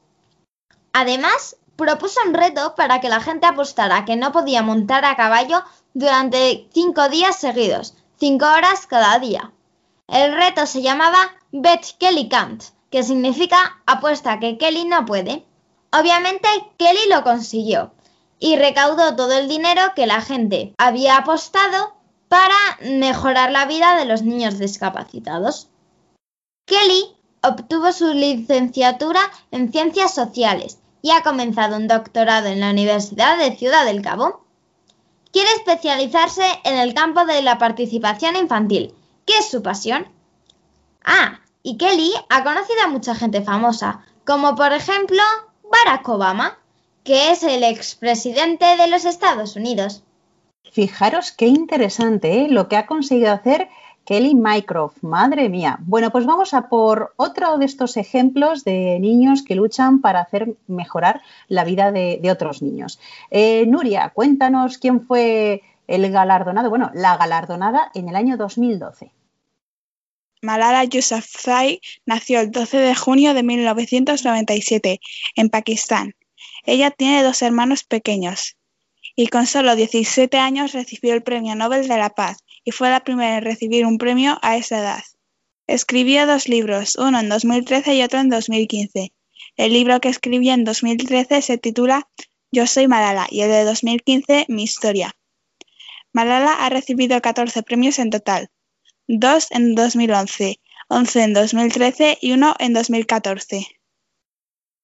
Además, 0.92 1.56
propuso 1.76 2.20
un 2.26 2.34
reto 2.34 2.74
para 2.74 3.00
que 3.00 3.08
la 3.08 3.20
gente 3.20 3.46
apostara 3.46 4.04
que 4.04 4.16
no 4.16 4.32
podía 4.32 4.62
montar 4.62 5.06
a 5.06 5.16
caballo 5.16 5.62
durante 5.94 6.68
cinco 6.72 7.08
días 7.08 7.36
seguidos, 7.36 7.94
cinco 8.18 8.46
horas 8.46 8.86
cada 8.86 9.18
día. 9.18 9.52
El 10.08 10.34
reto 10.34 10.66
se 10.66 10.82
llamaba 10.82 11.18
Bet 11.52 11.96
Kelly 11.98 12.28
Can't, 12.28 12.64
que 12.90 13.02
significa 13.02 13.80
apuesta 13.86 14.38
que 14.38 14.58
Kelly 14.58 14.84
no 14.84 15.06
puede. 15.06 15.44
Obviamente 15.92 16.48
Kelly 16.78 17.08
lo 17.08 17.22
consiguió 17.22 17.92
y 18.38 18.56
recaudó 18.56 19.14
todo 19.16 19.32
el 19.32 19.48
dinero 19.48 19.82
que 19.94 20.06
la 20.06 20.20
gente 20.20 20.74
había 20.78 21.18
apostado 21.18 21.94
para 22.28 22.54
mejorar 22.80 23.50
la 23.50 23.66
vida 23.66 23.96
de 23.96 24.04
los 24.04 24.22
niños 24.22 24.58
discapacitados. 24.58 25.68
Kelly 26.66 27.16
obtuvo 27.42 27.92
su 27.92 28.12
licenciatura 28.14 29.20
en 29.50 29.72
Ciencias 29.72 30.14
Sociales 30.14 30.78
y 31.02 31.10
ha 31.10 31.22
comenzado 31.22 31.76
un 31.76 31.88
doctorado 31.88 32.48
en 32.48 32.60
la 32.60 32.70
Universidad 32.70 33.38
de 33.38 33.56
Ciudad 33.56 33.84
del 33.84 34.02
Cabo. 34.02 34.44
Quiere 35.32 35.50
especializarse 35.52 36.44
en 36.64 36.76
el 36.76 36.94
campo 36.94 37.24
de 37.24 37.42
la 37.42 37.58
participación 37.58 38.36
infantil, 38.36 38.94
que 39.26 39.38
es 39.38 39.48
su 39.48 39.62
pasión. 39.62 40.08
Ah, 41.04 41.40
y 41.62 41.76
Kelly 41.76 42.12
ha 42.28 42.42
conocido 42.42 42.82
a 42.84 42.88
mucha 42.88 43.14
gente 43.14 43.42
famosa, 43.42 44.04
como 44.24 44.54
por 44.54 44.72
ejemplo 44.72 45.22
Barack 45.70 46.08
Obama, 46.08 46.58
que 47.04 47.30
es 47.30 47.42
el 47.42 47.62
expresidente 47.64 48.76
de 48.76 48.88
los 48.88 49.04
Estados 49.04 49.56
Unidos. 49.56 50.02
Fijaros 50.72 51.32
qué 51.32 51.46
interesante 51.46 52.42
¿eh? 52.42 52.48
lo 52.48 52.68
que 52.68 52.76
ha 52.76 52.86
conseguido 52.86 53.32
hacer 53.32 53.68
Kelly 54.10 54.34
Mycroft, 54.34 55.04
madre 55.04 55.48
mía. 55.48 55.78
Bueno, 55.82 56.10
pues 56.10 56.26
vamos 56.26 56.52
a 56.52 56.68
por 56.68 57.14
otro 57.14 57.58
de 57.58 57.64
estos 57.64 57.96
ejemplos 57.96 58.64
de 58.64 58.98
niños 58.98 59.44
que 59.44 59.54
luchan 59.54 60.00
para 60.00 60.18
hacer 60.18 60.56
mejorar 60.66 61.22
la 61.46 61.62
vida 61.62 61.92
de, 61.92 62.20
otros 62.28 62.60
niños. 62.60 62.98
Eh, 63.30 63.66
Nuria, 63.68 64.10
cuéntanos 64.12 64.78
quién 64.78 65.06
fue 65.06 65.62
el 65.86 66.10
galardonado, 66.10 66.70
bueno, 66.70 66.90
la 66.92 67.16
galardonada 67.18 67.92
en 67.94 68.08
el 68.08 68.16
año 68.16 68.36
2012. 68.36 69.12
Malala 70.42 70.82
Yousafzai 70.82 71.80
nació 72.04 72.40
el 72.40 72.50
12 72.50 72.78
de 72.78 72.96
junio 72.96 73.32
de 73.32 73.44
1997 73.44 75.00
en 75.36 75.50
Pakistán. 75.50 76.16
Ella 76.64 76.90
tiene 76.90 77.22
dos 77.22 77.42
hermanos 77.42 77.84
pequeños 77.84 78.56
y 79.14 79.28
con 79.28 79.46
solo 79.46 79.76
17 79.76 80.36
años 80.36 80.72
recibió 80.72 81.14
el 81.14 81.22
Premio 81.22 81.54
Nobel 81.54 81.86
de 81.86 81.96
la 81.96 82.10
Paz 82.10 82.38
y 82.64 82.72
fue 82.72 82.90
la 82.90 83.00
primera 83.00 83.38
en 83.38 83.44
recibir 83.44 83.86
un 83.86 83.98
premio 83.98 84.38
a 84.42 84.56
esa 84.56 84.78
edad. 84.78 85.02
Escribió 85.66 86.26
dos 86.26 86.48
libros, 86.48 86.96
uno 86.96 87.20
en 87.20 87.28
2013 87.28 87.94
y 87.94 88.02
otro 88.02 88.20
en 88.20 88.28
2015. 88.28 89.12
El 89.56 89.72
libro 89.72 90.00
que 90.00 90.08
escribió 90.08 90.52
en 90.52 90.64
2013 90.64 91.42
se 91.42 91.58
titula 91.58 92.08
Yo 92.50 92.66
soy 92.66 92.88
Malala 92.88 93.26
y 93.30 93.42
el 93.42 93.50
de 93.50 93.64
2015 93.64 94.46
Mi 94.48 94.64
historia. 94.64 95.14
Malala 96.12 96.54
ha 96.54 96.68
recibido 96.70 97.20
14 97.20 97.62
premios 97.62 97.98
en 98.00 98.10
total, 98.10 98.48
dos 99.06 99.50
en 99.52 99.74
2011, 99.74 100.60
11 100.88 101.22
en 101.22 101.32
2013 101.34 102.18
y 102.20 102.32
uno 102.32 102.56
en 102.58 102.72
2014. 102.72 103.66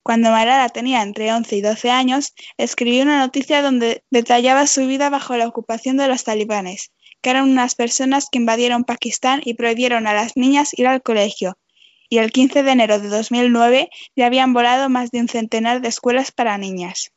Cuando 0.04 0.30
Malala 0.30 0.68
tenía 0.68 1.02
entre 1.02 1.32
11 1.32 1.56
y 1.56 1.60
12 1.62 1.90
años, 1.90 2.32
escribió 2.58 3.02
una 3.02 3.18
noticia 3.18 3.60
donde 3.60 4.04
detallaba 4.10 4.68
su 4.68 4.86
vida 4.86 5.10
bajo 5.10 5.36
la 5.36 5.48
ocupación 5.48 5.96
de 5.96 6.06
los 6.06 6.22
talibanes 6.22 6.92
que 7.20 7.31
eran 7.31 7.50
unas 7.50 7.74
personas 7.74 8.29
que 8.31 8.38
invadieron 8.38 8.85
Pakistán 8.85 9.40
y 9.44 9.55
prohibieron 9.55 10.07
a 10.07 10.14
las 10.14 10.37
niñas 10.37 10.79
ir 10.79 10.87
al 10.87 11.02
colegio, 11.02 11.59
y 12.09 12.18
el 12.18 12.31
15 12.33 12.62
de 12.62 12.70
enero 12.70 12.98
de 13.00 13.09
2009 13.09 13.90
ya 14.14 14.26
habían 14.26 14.52
volado 14.52 14.88
más 14.88 15.11
de 15.11 15.20
un 15.20 15.29
centenar 15.29 15.81
de 15.81 15.88
escuelas 15.88 16.33
para 16.33 16.59
niñas. 16.59 17.12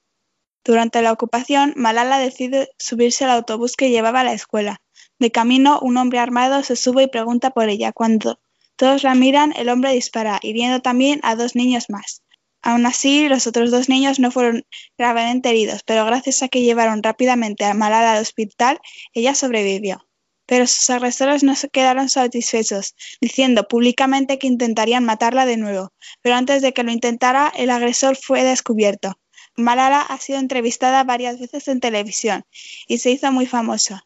Durante 0.63 1.01
la 1.01 1.11
ocupación, 1.11 1.73
Malala 1.75 2.19
decide 2.19 2.69
subirse 2.77 3.23
al 3.23 3.31
autobús 3.31 3.75
que 3.75 3.89
llevaba 3.89 4.21
a 4.21 4.23
la 4.23 4.33
escuela. 4.33 4.81
De 5.17 5.31
camino, 5.31 5.79
un 5.81 5.97
hombre 5.97 6.19
armado 6.19 6.63
se 6.63 6.75
sube 6.75 7.03
y 7.03 7.07
pregunta 7.07 7.51
por 7.51 7.69
ella. 7.69 7.91
Cuando 7.91 8.39
todos 8.75 9.03
la 9.03 9.15
miran, 9.15 9.53
el 9.55 9.69
hombre 9.69 9.93
dispara, 9.93 10.39
hiriendo 10.41 10.81
también 10.81 11.19
a 11.23 11.35
dos 11.35 11.55
niños 11.55 11.89
más. 11.89 12.23
Aún 12.61 12.85
así, 12.85 13.29
los 13.29 13.47
otros 13.47 13.71
dos 13.71 13.87
niños 13.89 14.19
no 14.19 14.31
fueron 14.31 14.65
gravemente 14.97 15.49
heridos, 15.49 15.83
pero 15.83 16.05
gracias 16.05 16.43
a 16.43 16.49
que 16.49 16.61
llevaron 16.61 17.01
rápidamente 17.01 17.65
a 17.65 17.73
Malala 17.73 18.13
al 18.13 18.21
hospital, 18.21 18.79
ella 19.13 19.33
sobrevivió. 19.33 20.05
Pero 20.45 20.67
sus 20.67 20.89
agresores 20.89 21.43
no 21.43 21.55
se 21.55 21.69
quedaron 21.69 22.09
satisfechos, 22.09 22.95
diciendo 23.21 23.67
públicamente 23.67 24.39
que 24.39 24.47
intentarían 24.47 25.05
matarla 25.05 25.45
de 25.45 25.57
nuevo, 25.57 25.93
pero 26.21 26.35
antes 26.35 26.61
de 26.61 26.73
que 26.73 26.83
lo 26.83 26.91
intentara, 26.91 27.53
el 27.55 27.69
agresor 27.69 28.17
fue 28.17 28.43
descubierto. 28.43 29.19
Malala 29.55 30.01
ha 30.01 30.17
sido 30.17 30.39
entrevistada 30.39 31.03
varias 31.03 31.39
veces 31.39 31.67
en 31.67 31.79
televisión 31.79 32.43
y 32.87 32.97
se 32.97 33.11
hizo 33.11 33.31
muy 33.31 33.45
famosa. 33.45 34.05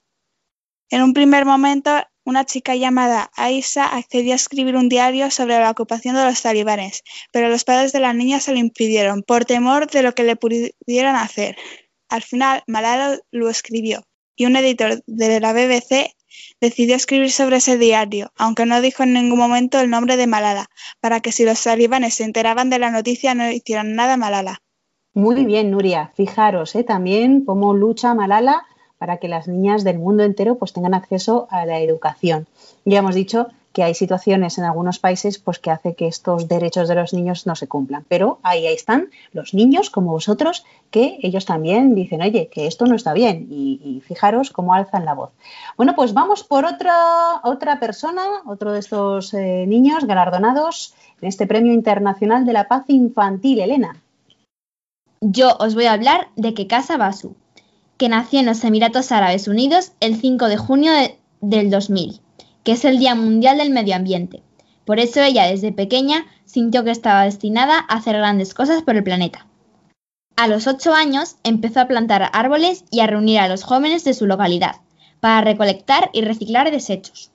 En 0.89 1.01
un 1.01 1.13
primer 1.13 1.45
momento, 1.45 2.03
una 2.25 2.45
chica 2.45 2.75
llamada 2.75 3.29
Aisha 3.36 3.86
accedió 3.86 4.33
a 4.33 4.36
escribir 4.36 4.75
un 4.75 4.89
diario 4.89 5.29
sobre 5.31 5.59
la 5.59 5.71
ocupación 5.71 6.15
de 6.15 6.25
los 6.25 6.41
talibanes, 6.41 7.03
pero 7.31 7.49
los 7.49 7.63
padres 7.63 7.91
de 7.91 7.99
la 7.99 8.13
niña 8.13 8.39
se 8.39 8.53
lo 8.53 8.59
impidieron 8.59 9.23
por 9.23 9.45
temor 9.45 9.89
de 9.89 10.03
lo 10.03 10.13
que 10.13 10.23
le 10.23 10.36
pudieran 10.36 11.15
hacer. 11.15 11.57
Al 12.09 12.21
final, 12.21 12.63
Malala 12.67 13.19
lo 13.31 13.49
escribió 13.49 14.03
y 14.36 14.45
un 14.45 14.55
editor 14.55 15.03
de 15.05 15.39
la 15.39 15.53
BBC 15.53 16.15
decidió 16.59 16.95
escribir 16.95 17.31
sobre 17.31 17.57
ese 17.57 17.77
diario, 17.77 18.31
aunque 18.38 18.65
no 18.65 18.81
dijo 18.81 19.03
en 19.03 19.13
ningún 19.13 19.38
momento 19.38 19.79
el 19.79 19.89
nombre 19.89 20.17
de 20.17 20.27
Malala, 20.27 20.67
para 20.99 21.19
que 21.19 21.31
si 21.31 21.45
los 21.45 21.62
talibanes 21.62 22.15
se 22.15 22.23
enteraban 22.23 22.69
de 22.69 22.79
la 22.79 22.91
noticia 22.91 23.36
no 23.36 23.51
hicieran 23.51 23.95
nada 23.95 24.13
a 24.13 24.17
Malala. 24.17 24.62
Muy 25.13 25.45
bien, 25.45 25.69
Nuria. 25.69 26.12
Fijaros 26.15 26.75
¿eh? 26.75 26.83
también 26.83 27.45
cómo 27.45 27.73
lucha 27.73 28.15
Malala 28.15 28.65
para 29.03 29.17
que 29.17 29.27
las 29.27 29.49
niñas 29.49 29.83
del 29.83 29.99
mundo 29.99 30.23
entero 30.23 30.55
pues, 30.55 30.71
tengan 30.71 30.93
acceso 30.93 31.45
a 31.49 31.65
la 31.65 31.79
educación. 31.81 32.47
Ya 32.85 32.99
hemos 32.99 33.15
dicho 33.15 33.47
que 33.73 33.83
hay 33.83 33.95
situaciones 33.95 34.57
en 34.57 34.63
algunos 34.63 34.97
países 34.97 35.39
pues, 35.39 35.59
que 35.59 35.71
hace 35.71 35.93
que 35.93 36.07
estos 36.07 36.47
derechos 36.47 36.87
de 36.87 36.95
los 36.95 37.11
niños 37.11 37.45
no 37.45 37.53
se 37.57 37.67
cumplan. 37.67 38.05
Pero 38.07 38.39
ahí, 38.43 38.65
ahí 38.65 38.73
están 38.73 39.09
los 39.33 39.53
niños 39.53 39.89
como 39.89 40.11
vosotros, 40.11 40.63
que 40.89 41.17
ellos 41.21 41.43
también 41.43 41.95
dicen, 41.95 42.21
oye, 42.21 42.47
que 42.47 42.65
esto 42.65 42.85
no 42.85 42.95
está 42.95 43.11
bien. 43.11 43.45
Y, 43.51 44.01
fijaros 44.07 44.51
cómo 44.51 44.73
alzan 44.73 45.03
la 45.03 45.15
voz. 45.15 45.31
Bueno, 45.75 45.95
pues 45.97 46.13
vamos 46.13 46.45
por 46.45 46.63
otra, 46.63 47.41
otra 47.43 47.81
persona, 47.81 48.23
otro 48.45 48.71
de 48.71 48.79
estos 48.79 49.33
eh, 49.33 49.65
niños 49.67 50.05
galardonados 50.05 50.93
en 51.21 51.27
este 51.27 51.45
Premio 51.45 51.73
Internacional 51.73 52.45
de 52.45 52.53
la 52.53 52.69
Paz 52.69 52.85
Infantil, 52.87 53.59
Elena. 53.59 53.97
Yo 55.19 55.57
os 55.59 55.75
voy 55.75 55.87
a 55.87 55.93
hablar 55.93 56.29
de 56.37 56.53
Kekasa 56.53 56.95
Basu, 56.95 57.35
que 58.03 58.09
nació 58.09 58.41
en 58.41 58.47
los 58.47 58.61
Emiratos 58.65 59.13
Árabes 59.13 59.47
Unidos 59.47 59.93
el 60.01 60.19
5 60.19 60.49
de 60.49 60.57
junio 60.57 60.91
del 61.39 61.69
2000 61.69 62.19
que 62.65 62.73
es 62.73 62.83
el 62.83 62.99
Día 62.99 63.15
Mundial 63.15 63.59
del 63.59 63.69
Medio 63.69 63.95
Ambiente. 63.95 64.43
Por 64.83 64.99
eso 64.99 65.21
ella 65.21 65.45
desde 65.45 65.71
pequeña 65.71 66.25
sintió 66.43 66.83
que 66.83 66.91
estaba 66.91 67.23
destinada 67.23 67.77
a 67.79 67.95
hacer 67.95 68.17
grandes 68.17 68.53
cosas 68.53 68.81
por 68.81 68.97
el 68.97 69.05
planeta. 69.05 69.47
A 70.35 70.49
los 70.49 70.67
ocho 70.67 70.93
años 70.93 71.37
empezó 71.45 71.79
a 71.79 71.87
plantar 71.87 72.29
árboles 72.33 72.83
y 72.91 72.99
a 72.99 73.07
reunir 73.07 73.39
a 73.39 73.47
los 73.47 73.63
jóvenes 73.63 74.03
de 74.03 74.13
su 74.13 74.25
localidad 74.25 74.81
para 75.21 75.39
recolectar 75.39 76.09
y 76.11 76.23
reciclar 76.23 76.71
desechos. 76.71 77.31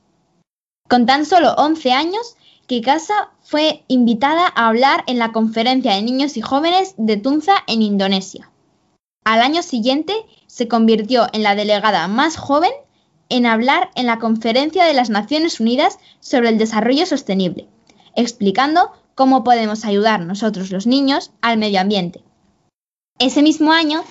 Con 0.87 1.07
tan 1.07 1.25
solo 1.25 1.55
11 1.57 1.93
años, 1.93 2.37
Kikasa 2.67 3.31
fue 3.41 3.85
invitada 3.89 4.53
a 4.55 4.69
hablar 4.69 5.03
en 5.07 5.19
la 5.19 5.33
conferencia 5.33 5.95
de 5.95 6.03
niños 6.03 6.37
y 6.37 6.43
jóvenes 6.43 6.93
de 6.99 7.17
Tunza 7.17 7.55
en 7.67 7.81
Indonesia. 7.81 8.51
Al 9.25 9.41
año 9.41 9.63
siguiente 9.63 10.15
se 10.59 10.67
convirtió 10.67 11.29
en 11.33 11.45
la 11.45 11.55
delegada 11.55 12.09
más 12.09 12.37
joven 12.37 12.73
en 13.29 13.47
hablar 13.47 13.91
en 13.95 14.07
la 14.07 14.19
Conferencia 14.19 14.85
de 14.85 14.93
las 14.93 15.09
Naciones 15.09 15.61
Unidas 15.61 16.01
sobre 16.19 16.49
el 16.49 16.59
Desarrollo 16.59 17.07
Sostenible, 17.07 17.69
explicando 18.17 18.91
cómo 19.15 19.45
podemos 19.45 19.85
ayudar 19.85 20.19
nosotros 20.27 20.73
los 20.73 20.89
niños 20.89 21.31
al 21.43 21.59
medio 21.59 21.81
ambiente. 21.81 22.25
Ese 23.21 23.41
mismo 23.41 23.71
año 23.71 24.03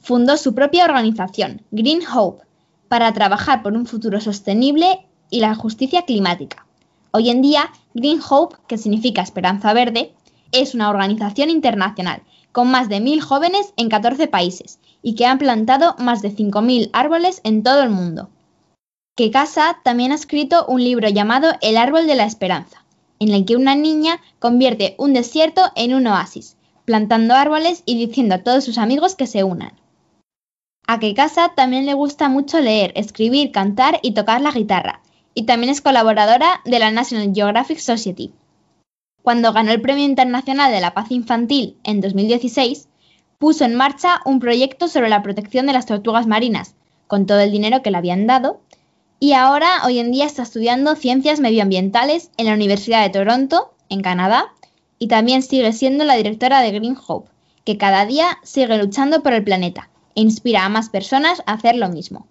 fundó 0.00 0.38
su 0.38 0.54
propia 0.54 0.86
organización, 0.86 1.60
Green 1.72 2.00
Hope, 2.10 2.42
para 2.88 3.12
trabajar 3.12 3.62
por 3.62 3.74
un 3.74 3.84
futuro 3.84 4.18
sostenible 4.18 5.06
y 5.28 5.40
la 5.40 5.54
justicia 5.54 6.06
climática. 6.06 6.64
Hoy 7.10 7.28
en 7.28 7.42
día, 7.42 7.70
Green 7.92 8.20
Hope, 8.26 8.56
que 8.66 8.78
significa 8.78 9.20
Esperanza 9.20 9.74
Verde, 9.74 10.14
es 10.52 10.74
una 10.74 10.88
organización 10.88 11.50
internacional 11.50 12.22
con 12.50 12.70
más 12.70 12.88
de 12.88 13.00
mil 13.00 13.20
jóvenes 13.20 13.74
en 13.76 13.90
14 13.90 14.26
países 14.28 14.78
y 15.02 15.14
que 15.14 15.26
han 15.26 15.38
plantado 15.38 15.96
más 15.98 16.22
de 16.22 16.34
5.000 16.34 16.90
árboles 16.92 17.40
en 17.44 17.62
todo 17.62 17.82
el 17.82 17.90
mundo 17.90 18.30
que 19.14 19.30
Casa 19.30 19.78
también 19.84 20.10
ha 20.12 20.14
escrito 20.14 20.64
un 20.66 20.82
libro 20.82 21.08
llamado 21.08 21.52
El 21.60 21.76
árbol 21.76 22.06
de 22.06 22.14
la 22.14 22.24
esperanza, 22.24 22.84
en 23.18 23.30
el 23.30 23.44
que 23.44 23.56
una 23.56 23.74
niña 23.74 24.20
convierte 24.38 24.94
un 24.98 25.12
desierto 25.12 25.60
en 25.76 25.94
un 25.94 26.06
oasis, 26.06 26.56
plantando 26.86 27.34
árboles 27.34 27.82
y 27.84 27.98
diciendo 27.98 28.36
a 28.36 28.42
todos 28.42 28.64
sus 28.64 28.78
amigos 28.78 29.14
que 29.14 29.26
se 29.26 29.44
unan. 29.44 29.72
A 30.86 30.98
Casa 31.14 31.52
también 31.54 31.84
le 31.84 31.94
gusta 31.94 32.28
mucho 32.28 32.60
leer, 32.60 32.92
escribir, 32.96 33.52
cantar 33.52 34.00
y 34.02 34.12
tocar 34.12 34.40
la 34.40 34.50
guitarra, 34.50 35.02
y 35.34 35.42
también 35.42 35.70
es 35.70 35.82
colaboradora 35.82 36.62
de 36.64 36.78
la 36.78 36.90
National 36.90 37.32
Geographic 37.34 37.78
Society. 37.78 38.32
Cuando 39.22 39.52
ganó 39.52 39.72
el 39.72 39.82
Premio 39.82 40.04
Internacional 40.04 40.72
de 40.72 40.80
la 40.80 40.94
Paz 40.94 41.10
Infantil 41.10 41.76
en 41.84 42.00
2016, 42.00 42.88
puso 43.42 43.64
en 43.64 43.74
marcha 43.74 44.20
un 44.24 44.38
proyecto 44.38 44.86
sobre 44.86 45.08
la 45.08 45.20
protección 45.20 45.66
de 45.66 45.72
las 45.72 45.86
tortugas 45.86 46.28
marinas, 46.28 46.76
con 47.08 47.26
todo 47.26 47.40
el 47.40 47.50
dinero 47.50 47.82
que 47.82 47.90
le 47.90 47.96
habían 47.96 48.28
dado, 48.28 48.60
y 49.18 49.32
ahora, 49.32 49.84
hoy 49.84 49.98
en 49.98 50.12
día, 50.12 50.26
está 50.26 50.44
estudiando 50.44 50.94
ciencias 50.94 51.40
medioambientales 51.40 52.30
en 52.36 52.46
la 52.46 52.54
Universidad 52.54 53.02
de 53.02 53.10
Toronto, 53.10 53.74
en 53.88 54.00
Canadá, 54.00 54.52
y 55.00 55.08
también 55.08 55.42
sigue 55.42 55.72
siendo 55.72 56.04
la 56.04 56.14
directora 56.14 56.60
de 56.60 56.70
Green 56.70 56.96
Hope, 57.04 57.30
que 57.64 57.76
cada 57.76 58.06
día 58.06 58.38
sigue 58.44 58.78
luchando 58.78 59.24
por 59.24 59.32
el 59.32 59.42
planeta 59.42 59.90
e 60.14 60.20
inspira 60.20 60.64
a 60.64 60.68
más 60.68 60.88
personas 60.88 61.42
a 61.44 61.54
hacer 61.54 61.74
lo 61.74 61.88
mismo. 61.88 62.28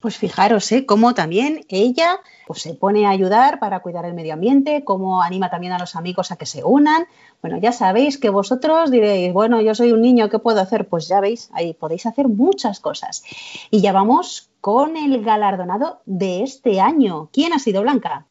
Pues 0.00 0.16
fijaros, 0.16 0.72
¿eh? 0.72 0.86
cómo 0.86 1.12
también 1.12 1.66
ella 1.68 2.20
pues, 2.46 2.62
se 2.62 2.72
pone 2.72 3.06
a 3.06 3.10
ayudar 3.10 3.58
para 3.58 3.80
cuidar 3.80 4.06
el 4.06 4.14
medio 4.14 4.32
ambiente, 4.32 4.82
cómo 4.82 5.22
anima 5.22 5.50
también 5.50 5.74
a 5.74 5.78
los 5.78 5.94
amigos 5.94 6.32
a 6.32 6.36
que 6.36 6.46
se 6.46 6.64
unan. 6.64 7.06
Bueno, 7.42 7.58
ya 7.58 7.70
sabéis 7.70 8.16
que 8.16 8.30
vosotros 8.30 8.90
diréis, 8.90 9.30
bueno, 9.34 9.60
yo 9.60 9.74
soy 9.74 9.92
un 9.92 10.00
niño, 10.00 10.30
¿qué 10.30 10.38
puedo 10.38 10.58
hacer? 10.58 10.88
Pues 10.88 11.06
ya 11.06 11.20
veis, 11.20 11.50
ahí 11.52 11.74
podéis 11.74 12.06
hacer 12.06 12.28
muchas 12.28 12.80
cosas. 12.80 13.22
Y 13.70 13.82
ya 13.82 13.92
vamos 13.92 14.50
con 14.62 14.96
el 14.96 15.22
galardonado 15.22 16.00
de 16.06 16.44
este 16.44 16.80
año. 16.80 17.28
¿Quién 17.30 17.52
ha 17.52 17.58
sido 17.58 17.82
Blanca? 17.82 18.26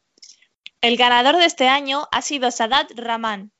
El 0.80 0.96
ganador 0.96 1.36
de 1.36 1.44
este 1.44 1.68
año 1.68 2.08
ha 2.10 2.20
sido 2.20 2.50
Sadat 2.50 2.90
Rahman, 2.96 3.52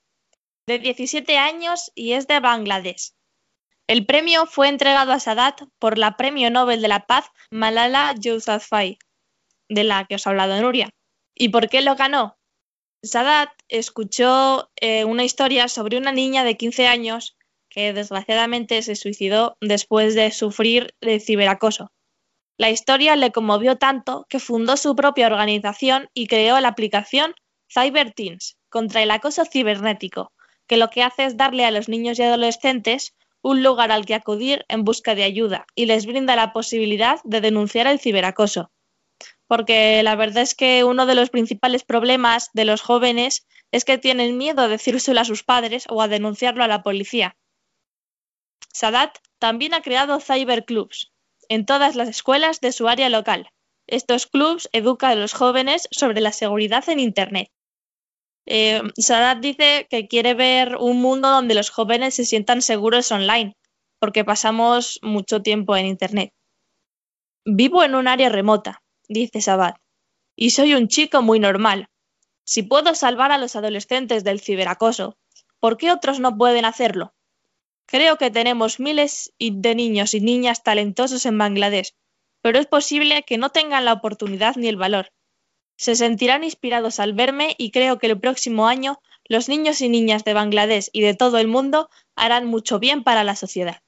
de 0.66 0.80
17 0.80 1.38
años 1.38 1.92
y 1.94 2.14
es 2.14 2.26
de 2.26 2.40
Bangladesh. 2.40 3.12
El 3.90 4.06
premio 4.06 4.46
fue 4.46 4.68
entregado 4.68 5.10
a 5.10 5.18
Sadat 5.18 5.62
por 5.80 5.98
la 5.98 6.16
Premio 6.16 6.48
Nobel 6.48 6.80
de 6.80 6.86
la 6.86 7.06
Paz 7.06 7.24
Malala 7.50 8.14
Yousafzai, 8.16 9.00
de 9.68 9.82
la 9.82 10.04
que 10.04 10.14
os 10.14 10.24
ha 10.24 10.30
hablado 10.30 10.62
Nuria. 10.62 10.90
¿Y 11.34 11.48
por 11.48 11.68
qué 11.68 11.80
lo 11.80 11.96
ganó? 11.96 12.38
Sadat 13.02 13.50
escuchó 13.66 14.70
eh, 14.76 15.04
una 15.04 15.24
historia 15.24 15.66
sobre 15.66 15.98
una 15.98 16.12
niña 16.12 16.44
de 16.44 16.56
15 16.56 16.86
años 16.86 17.36
que 17.68 17.92
desgraciadamente 17.92 18.80
se 18.82 18.94
suicidó 18.94 19.56
después 19.60 20.14
de 20.14 20.30
sufrir 20.30 20.94
de 21.00 21.18
ciberacoso. 21.18 21.90
La 22.58 22.70
historia 22.70 23.16
le 23.16 23.32
conmovió 23.32 23.76
tanto 23.76 24.24
que 24.28 24.38
fundó 24.38 24.76
su 24.76 24.94
propia 24.94 25.26
organización 25.26 26.10
y 26.14 26.28
creó 26.28 26.60
la 26.60 26.68
aplicación 26.68 27.34
CyberTeens 27.68 28.56
contra 28.68 29.02
el 29.02 29.10
acoso 29.10 29.44
cibernético, 29.44 30.30
que 30.68 30.76
lo 30.76 30.90
que 30.90 31.02
hace 31.02 31.24
es 31.24 31.36
darle 31.36 31.64
a 31.64 31.72
los 31.72 31.88
niños 31.88 32.20
y 32.20 32.22
adolescentes 32.22 33.16
un 33.42 33.62
lugar 33.62 33.92
al 33.92 34.06
que 34.06 34.14
acudir 34.14 34.64
en 34.68 34.84
busca 34.84 35.14
de 35.14 35.24
ayuda 35.24 35.66
y 35.74 35.86
les 35.86 36.06
brinda 36.06 36.36
la 36.36 36.52
posibilidad 36.52 37.20
de 37.24 37.40
denunciar 37.40 37.86
el 37.86 38.00
ciberacoso. 38.00 38.70
Porque 39.46 40.02
la 40.02 40.16
verdad 40.16 40.42
es 40.42 40.54
que 40.54 40.84
uno 40.84 41.06
de 41.06 41.14
los 41.14 41.30
principales 41.30 41.84
problemas 41.84 42.50
de 42.52 42.64
los 42.64 42.80
jóvenes 42.82 43.46
es 43.72 43.84
que 43.84 43.98
tienen 43.98 44.38
miedo 44.38 44.62
a 44.62 44.68
decírselo 44.68 45.20
a 45.20 45.24
sus 45.24 45.42
padres 45.42 45.86
o 45.88 46.02
a 46.02 46.08
denunciarlo 46.08 46.64
a 46.64 46.68
la 46.68 46.82
policía. 46.82 47.36
Sadat 48.72 49.18
también 49.38 49.74
ha 49.74 49.82
creado 49.82 50.20
cyberclubs, 50.20 51.12
en 51.48 51.66
todas 51.66 51.96
las 51.96 52.08
escuelas 52.08 52.60
de 52.60 52.72
su 52.72 52.88
área 52.88 53.08
local. 53.08 53.50
Estos 53.86 54.26
clubs 54.26 54.68
educan 54.72 55.12
a 55.12 55.14
los 55.16 55.32
jóvenes 55.32 55.88
sobre 55.90 56.20
la 56.20 56.30
seguridad 56.30 56.88
en 56.88 57.00
Internet. 57.00 57.50
Eh, 58.46 58.82
Sadat 58.96 59.38
dice 59.38 59.86
que 59.90 60.08
quiere 60.08 60.34
ver 60.34 60.76
un 60.76 61.00
mundo 61.00 61.28
donde 61.28 61.54
los 61.54 61.70
jóvenes 61.70 62.14
se 62.14 62.24
sientan 62.24 62.62
seguros 62.62 63.12
online, 63.12 63.56
porque 63.98 64.24
pasamos 64.24 64.98
mucho 65.02 65.42
tiempo 65.42 65.76
en 65.76 65.86
Internet. 65.86 66.32
Vivo 67.44 67.84
en 67.84 67.94
un 67.94 68.08
área 68.08 68.28
remota, 68.28 68.82
dice 69.08 69.40
Sadat, 69.40 69.76
y 70.36 70.50
soy 70.50 70.74
un 70.74 70.88
chico 70.88 71.22
muy 71.22 71.38
normal. 71.38 71.88
Si 72.44 72.62
puedo 72.62 72.94
salvar 72.94 73.30
a 73.32 73.38
los 73.38 73.56
adolescentes 73.56 74.24
del 74.24 74.40
ciberacoso, 74.40 75.16
¿por 75.60 75.76
qué 75.76 75.92
otros 75.92 76.18
no 76.18 76.36
pueden 76.36 76.64
hacerlo? 76.64 77.14
Creo 77.86 78.16
que 78.16 78.30
tenemos 78.30 78.80
miles 78.80 79.32
de 79.38 79.74
niños 79.74 80.14
y 80.14 80.20
niñas 80.20 80.62
talentosos 80.62 81.26
en 81.26 81.38
Bangladesh, 81.38 81.92
pero 82.42 82.58
es 82.58 82.66
posible 82.66 83.22
que 83.24 83.38
no 83.38 83.50
tengan 83.50 83.84
la 83.84 83.92
oportunidad 83.92 84.56
ni 84.56 84.68
el 84.68 84.76
valor. 84.76 85.10
Se 85.80 85.96
sentirán 85.96 86.44
inspirados 86.44 87.00
al 87.00 87.14
verme 87.14 87.54
y 87.56 87.70
creo 87.70 87.98
que 87.98 88.06
el 88.06 88.20
próximo 88.20 88.68
año 88.68 89.00
los 89.24 89.48
niños 89.48 89.80
y 89.80 89.88
niñas 89.88 90.24
de 90.24 90.34
Bangladesh 90.34 90.90
y 90.92 91.00
de 91.00 91.14
todo 91.14 91.38
el 91.38 91.48
mundo 91.48 91.88
harán 92.14 92.44
mucho 92.44 92.78
bien 92.78 93.02
para 93.02 93.24
la 93.24 93.34
sociedad. 93.34 93.78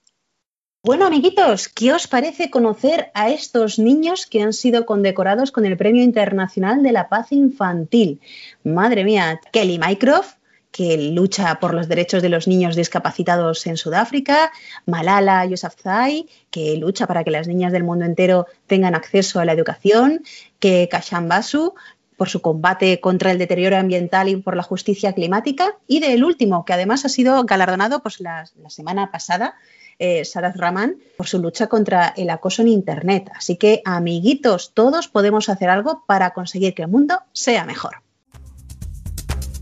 Bueno, 0.83 1.05
amiguitos, 1.05 1.69
¿qué 1.69 1.93
os 1.93 2.07
parece 2.07 2.49
conocer 2.49 3.11
a 3.13 3.29
estos 3.29 3.79
niños 3.79 4.25
que 4.25 4.41
han 4.41 4.55
sido 4.55 4.87
condecorados 4.87 5.53
con 5.53 5.67
el 5.67 5.77
Premio 5.77 6.03
Internacional 6.03 6.83
de 6.83 6.93
la 6.93 7.11
Paz 7.11 7.31
Infantil? 7.31 8.23
Madre 8.65 9.05
mía, 9.05 9.39
Kelly 9.53 9.79
Mycroft, 9.79 10.37
que 10.73 10.97
lucha 10.97 11.61
por 11.61 11.75
los 11.75 11.87
derechos 11.87 12.23
de 12.23 12.31
los 12.31 12.49
niños 12.49 12.75
discapacitados 12.75 13.67
en 13.67 13.77
Sudáfrica, 13.77 14.51
Malala 14.87 15.45
Yousafzai, 15.45 16.27
que 16.51 16.77
lucha 16.79 17.07
para 17.07 17.23
que 17.23 17.31
las 17.31 17.47
niñas 17.47 17.73
del 17.73 17.85
mundo 17.85 18.07
entero 18.07 18.47
tengan 18.67 18.95
acceso 18.95 19.39
a 19.39 19.45
la 19.45 19.53
educación, 19.53 20.23
que 20.59 20.89
Kashambasu, 20.91 21.75
por 22.17 22.29
su 22.29 22.41
combate 22.41 23.01
contra 23.01 23.33
el 23.33 23.39
deterioro 23.39 23.77
ambiental 23.77 24.29
y 24.29 24.37
por 24.37 24.57
la 24.57 24.63
justicia 24.63 25.13
climática, 25.13 25.77
y 25.87 26.01
del 26.01 26.25
último, 26.25 26.65
que 26.65 26.73
además 26.73 27.05
ha 27.05 27.09
sido 27.09 27.45
galardonado 27.45 28.01
pues, 28.03 28.21
la, 28.21 28.47
semana 28.69 29.11
pasada, 29.11 29.55
eh, 29.99 30.25
Saraz 30.25 30.57
Rahman, 30.57 30.97
por 31.17 31.27
su 31.27 31.39
lucha 31.39 31.67
contra 31.67 32.15
el 32.17 32.31
acoso 32.31 32.63
en 32.63 32.69
Internet. 32.69 33.31
Así 33.35 33.57
que, 33.57 33.83
amiguitos, 33.85 34.73
todos 34.73 35.09
podemos 35.09 35.49
hacer 35.49 35.69
algo 35.69 36.05
para 36.07 36.33
conseguir 36.33 36.75
que 36.75 36.83
el 36.83 36.89
mundo 36.89 37.21
sea 37.33 37.65
mejor. 37.65 38.03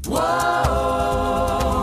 Whoa. 0.06 1.79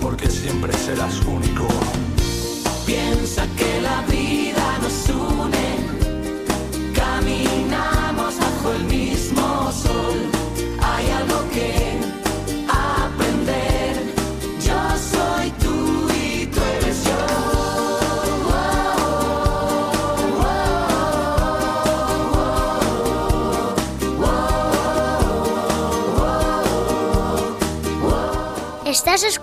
porque 0.00 0.28
siempre 0.28 0.72
serás 0.72 1.20
único. 1.26 1.66
Piensa 2.86 3.46
que 3.56 3.80
la 3.80 4.02
vida 4.02 4.78
nos 4.82 5.08
une. 5.08 5.59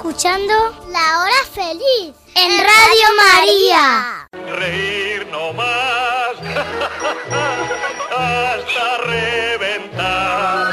escuchando 0.08 0.54
La 0.90 1.20
Hora 1.20 1.44
Feliz 1.54 2.16
en, 2.34 2.50
en 2.52 2.60
Radio 2.60 3.08
María. 3.36 4.28
Reír 4.56 5.28
no 5.30 5.52
más 5.52 6.38
hasta 8.18 8.98
reventar. 9.06 10.68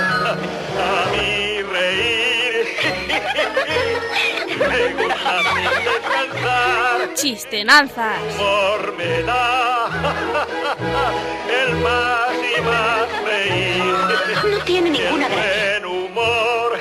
A 0.78 1.10
mí 1.10 1.62
reír 1.62 2.68
me 4.56 5.02
gusta 5.02 5.30
a 5.30 5.54
mí 5.54 5.64
descansar. 5.84 7.14
Chistenanzas. 7.14 8.18
Por 8.38 8.96
me 8.96 9.22
da 9.24 9.88
el 11.64 11.74
más 11.78 12.36
y 12.56 12.60
más 12.60 13.08
reír. 13.24 13.94
No 14.48 14.58
tiene 14.64 14.90
ninguna 14.90 15.28
gracia. 15.28 15.80
buen 15.80 15.86
humor. 15.86 16.78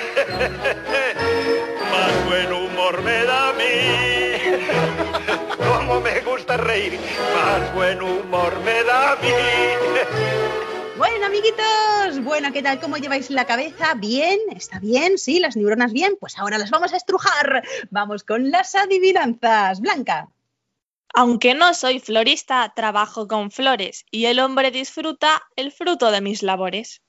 Cómo 5.58 6.00
me 6.02 6.20
gusta 6.22 6.58
reír, 6.58 7.00
más 7.36 7.74
buen 7.74 8.02
humor 8.02 8.58
me 8.64 8.84
da 8.84 9.14
a 9.14 9.16
mí. 9.18 9.30
Bueno, 10.98 11.26
amiguitos, 11.26 12.24
bueno, 12.24 12.54
¿qué 12.54 12.62
tal? 12.62 12.80
¿Cómo 12.80 12.98
lleváis 12.98 13.30
la 13.30 13.46
cabeza? 13.46 13.94
¿Bien? 13.96 14.40
¿Está 14.56 14.80
bien? 14.80 15.18
¿Sí? 15.18 15.40
¿Las 15.40 15.56
neuronas 15.56 15.92
bien? 15.92 16.16
Pues 16.20 16.38
ahora 16.38 16.58
las 16.58 16.70
vamos 16.70 16.94
a 16.94 16.98
estrujar. 16.98 17.64
Vamos 17.90 18.24
con 18.24 18.52
las 18.52 18.76
adivinanzas. 18.76 19.82
Blanca. 19.82 20.30
Aunque 21.16 21.54
no 21.54 21.74
soy 21.74 22.00
florista, 22.00 22.74
trabajo 22.76 23.28
con 23.28 23.52
flores 23.52 24.06
y 24.10 24.26
el 24.26 24.40
hombre 24.40 24.72
disfruta 24.72 25.44
el 25.56 25.72
fruto 25.72 26.10
de 26.12 26.22
mis 26.22 26.42
labores. 26.42 27.02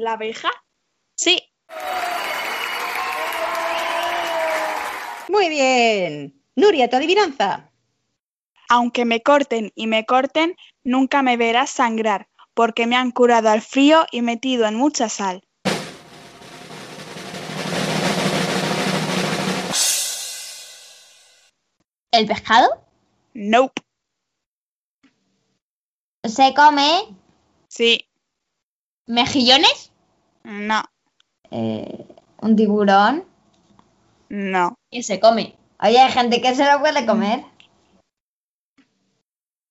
¿La 0.00 0.14
abeja? 0.14 0.48
Sí. 1.14 1.38
Muy 5.28 5.50
bien. 5.50 6.42
Nuria, 6.56 6.88
tu 6.88 6.96
adivinanza. 6.96 7.70
Aunque 8.70 9.04
me 9.04 9.20
corten 9.22 9.72
y 9.74 9.86
me 9.88 10.06
corten, 10.06 10.56
nunca 10.84 11.20
me 11.20 11.36
verás 11.36 11.68
sangrar, 11.68 12.30
porque 12.54 12.86
me 12.86 12.96
han 12.96 13.10
curado 13.10 13.50
al 13.50 13.60
frío 13.60 14.06
y 14.10 14.22
metido 14.22 14.64
en 14.66 14.76
mucha 14.76 15.10
sal. 15.10 15.42
¿El 22.10 22.26
pescado? 22.26 22.86
Nope. 23.34 23.82
¿Se 26.24 26.54
come? 26.54 27.14
Sí. 27.68 28.06
¿Mejillones? 29.06 29.89
No. 30.44 30.82
Eh, 31.50 32.06
¿Un 32.40 32.56
tiburón? 32.56 33.24
No. 34.28 34.74
¿Y 34.90 35.02
se 35.02 35.20
come? 35.20 35.56
Oye, 35.82 35.98
hay 35.98 36.12
gente 36.12 36.40
que 36.40 36.54
se 36.54 36.70
lo 36.70 36.80
puede 36.80 37.06
comer. 37.06 37.44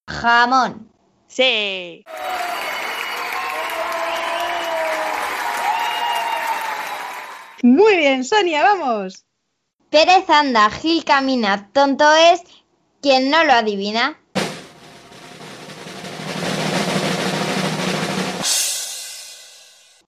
Jamón. 0.10 0.92
Sí. 1.28 2.04
Muy 7.62 7.98
bien, 7.98 8.24
Sonia, 8.24 8.64
vamos. 8.64 9.26
Pérez 9.90 10.30
anda, 10.30 10.70
Gil 10.70 11.04
camina, 11.04 11.70
tonto 11.74 12.06
es 12.14 12.42
quien 13.02 13.30
no 13.30 13.44
lo 13.44 13.54
adivina. 13.54 14.19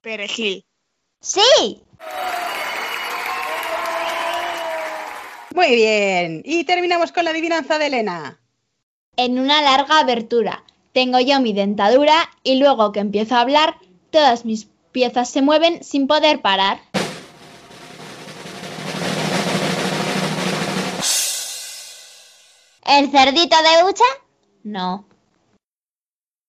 Perejil. 0.01 0.65
¡Sí! 1.21 1.83
Muy 5.53 5.75
bien. 5.75 6.41
Y 6.45 6.63
terminamos 6.63 7.11
con 7.11 7.25
la 7.25 7.31
adivinanza 7.31 7.77
de 7.77 7.87
Elena. 7.87 8.39
En 9.17 9.37
una 9.37 9.61
larga 9.61 9.99
abertura 9.99 10.63
tengo 10.93 11.19
yo 11.19 11.39
mi 11.39 11.53
dentadura 11.53 12.15
y 12.43 12.55
luego 12.55 12.91
que 12.91 12.99
empiezo 12.99 13.35
a 13.35 13.41
hablar, 13.41 13.75
todas 14.09 14.45
mis 14.45 14.67
piezas 14.91 15.29
se 15.29 15.41
mueven 15.41 15.83
sin 15.83 16.07
poder 16.07 16.41
parar. 16.41 16.79
¿El 22.85 23.09
cerdito 23.11 23.55
de 23.57 23.83
hucha? 23.89 24.03
No, 24.63 25.05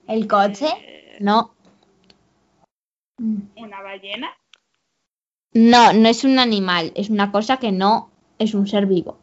¿El 0.09 0.26
coche? 0.26 1.16
no, 1.20 1.55
¿Una 3.56 3.82
ballena? 3.82 4.28
no, 5.54 5.92
no 5.92 6.08
es 6.08 6.24
un 6.24 6.38
animal, 6.38 6.92
es 6.96 7.10
una 7.10 7.30
cosa 7.30 7.58
que 7.58 7.72
no 7.72 8.10
es 8.38 8.54
un 8.54 8.66
ser 8.66 8.86
vivo. 8.86 9.18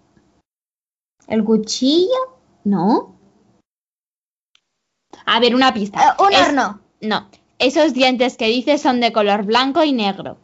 ¿El 1.27 1.43
cuchillo? 1.43 2.37
¿No? 2.63 3.15
A 5.25 5.39
ver, 5.39 5.55
una 5.55 5.73
pista. 5.73 5.99
Eh, 6.17 6.23
un 6.23 6.33
Es- 6.33 6.47
horno. 6.47 6.81
No, 7.01 7.29
esos 7.57 7.93
dientes 7.93 8.37
que 8.37 8.45
dices 8.47 8.81
son 8.81 8.99
de 9.01 9.11
color 9.11 9.43
blanco 9.43 9.83
y 9.83 9.91
negro. 9.91 10.37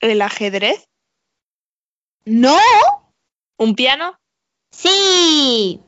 ¿El 0.00 0.22
ajedrez? 0.22 0.84
¡No! 2.24 2.56
¿Un 3.58 3.74
piano? 3.74 4.14
¡Sí! 4.72 5.80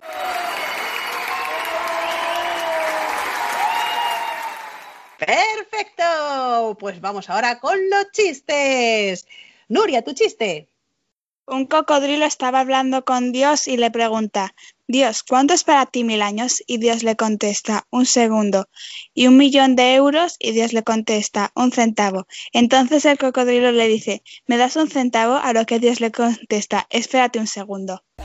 Perfecto. 5.18 6.76
Pues 6.78 7.00
vamos 7.00 7.30
ahora 7.30 7.60
con 7.60 7.78
los 7.90 8.10
chistes. 8.12 9.26
Nuria, 9.68 10.02
tu 10.02 10.12
chiste. 10.12 10.68
Un 11.46 11.66
cocodrilo 11.66 12.24
estaba 12.24 12.60
hablando 12.60 13.04
con 13.04 13.30
Dios 13.30 13.68
y 13.68 13.76
le 13.76 13.90
pregunta, 13.90 14.54
Dios, 14.88 15.22
¿cuánto 15.22 15.52
es 15.52 15.62
para 15.62 15.84
ti 15.84 16.02
mil 16.02 16.22
años? 16.22 16.62
Y 16.66 16.78
Dios 16.78 17.02
le 17.02 17.16
contesta, 17.16 17.86
un 17.90 18.06
segundo. 18.06 18.66
Y 19.12 19.26
un 19.26 19.36
millón 19.36 19.76
de 19.76 19.94
euros 19.94 20.36
y 20.38 20.52
Dios 20.52 20.72
le 20.72 20.82
contesta, 20.82 21.52
un 21.54 21.70
centavo. 21.70 22.26
Entonces 22.52 23.04
el 23.04 23.18
cocodrilo 23.18 23.72
le 23.72 23.88
dice, 23.88 24.22
¿me 24.46 24.56
das 24.56 24.76
un 24.76 24.88
centavo? 24.88 25.34
A 25.34 25.52
lo 25.52 25.66
que 25.66 25.78
Dios 25.78 26.00
le 26.00 26.10
contesta, 26.10 26.86
espérate 26.88 27.38
un 27.38 27.46
segundo. 27.46 28.02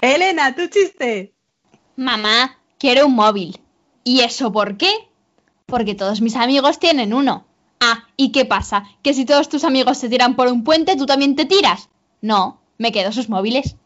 Elena, 0.00 0.54
tu 0.54 0.68
chiste. 0.68 1.35
Mamá, 1.96 2.58
quiero 2.78 3.06
un 3.06 3.14
móvil. 3.14 3.58
¿Y 4.04 4.20
eso 4.20 4.52
por 4.52 4.76
qué? 4.76 4.90
Porque 5.64 5.94
todos 5.94 6.20
mis 6.20 6.36
amigos 6.36 6.78
tienen 6.78 7.14
uno. 7.14 7.46
Ah, 7.80 8.04
¿y 8.18 8.32
qué 8.32 8.44
pasa? 8.44 8.84
¿Que 9.02 9.14
si 9.14 9.24
todos 9.24 9.48
tus 9.48 9.64
amigos 9.64 9.96
se 9.96 10.10
tiran 10.10 10.36
por 10.36 10.48
un 10.48 10.62
puente, 10.62 10.96
tú 10.96 11.06
también 11.06 11.36
te 11.36 11.46
tiras? 11.46 11.88
No, 12.20 12.60
me 12.76 12.92
quedo 12.92 13.12
sus 13.12 13.30
móviles. 13.30 13.76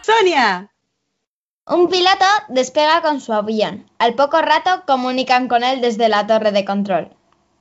Sonia. 0.00 0.70
Un 1.66 1.88
piloto 1.88 2.24
despega 2.48 3.02
con 3.02 3.20
su 3.20 3.34
avión. 3.34 3.90
Al 3.98 4.14
poco 4.14 4.40
rato 4.40 4.82
comunican 4.86 5.46
con 5.46 5.62
él 5.62 5.82
desde 5.82 6.08
la 6.08 6.26
torre 6.26 6.52
de 6.52 6.64
control. 6.64 7.14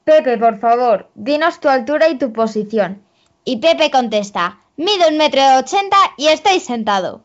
Pepe, 0.06 0.38
por 0.38 0.58
favor, 0.60 1.10
dinos 1.16 1.60
tu 1.60 1.68
altura 1.68 2.08
y 2.08 2.18
tu 2.18 2.32
posición. 2.32 3.04
Y 3.44 3.58
Pepe 3.58 3.92
contesta, 3.92 4.60
mido 4.82 5.08
un 5.10 5.18
metro 5.18 5.42
ochenta 5.60 5.98
y 6.18 6.28
estoy 6.28 6.60
sentado. 6.60 7.24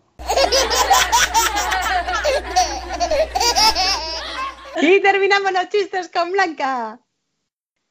Y 4.82 5.00
terminamos 5.00 5.52
los 5.52 5.68
chistes 5.70 6.10
con 6.10 6.32
Blanca. 6.32 7.00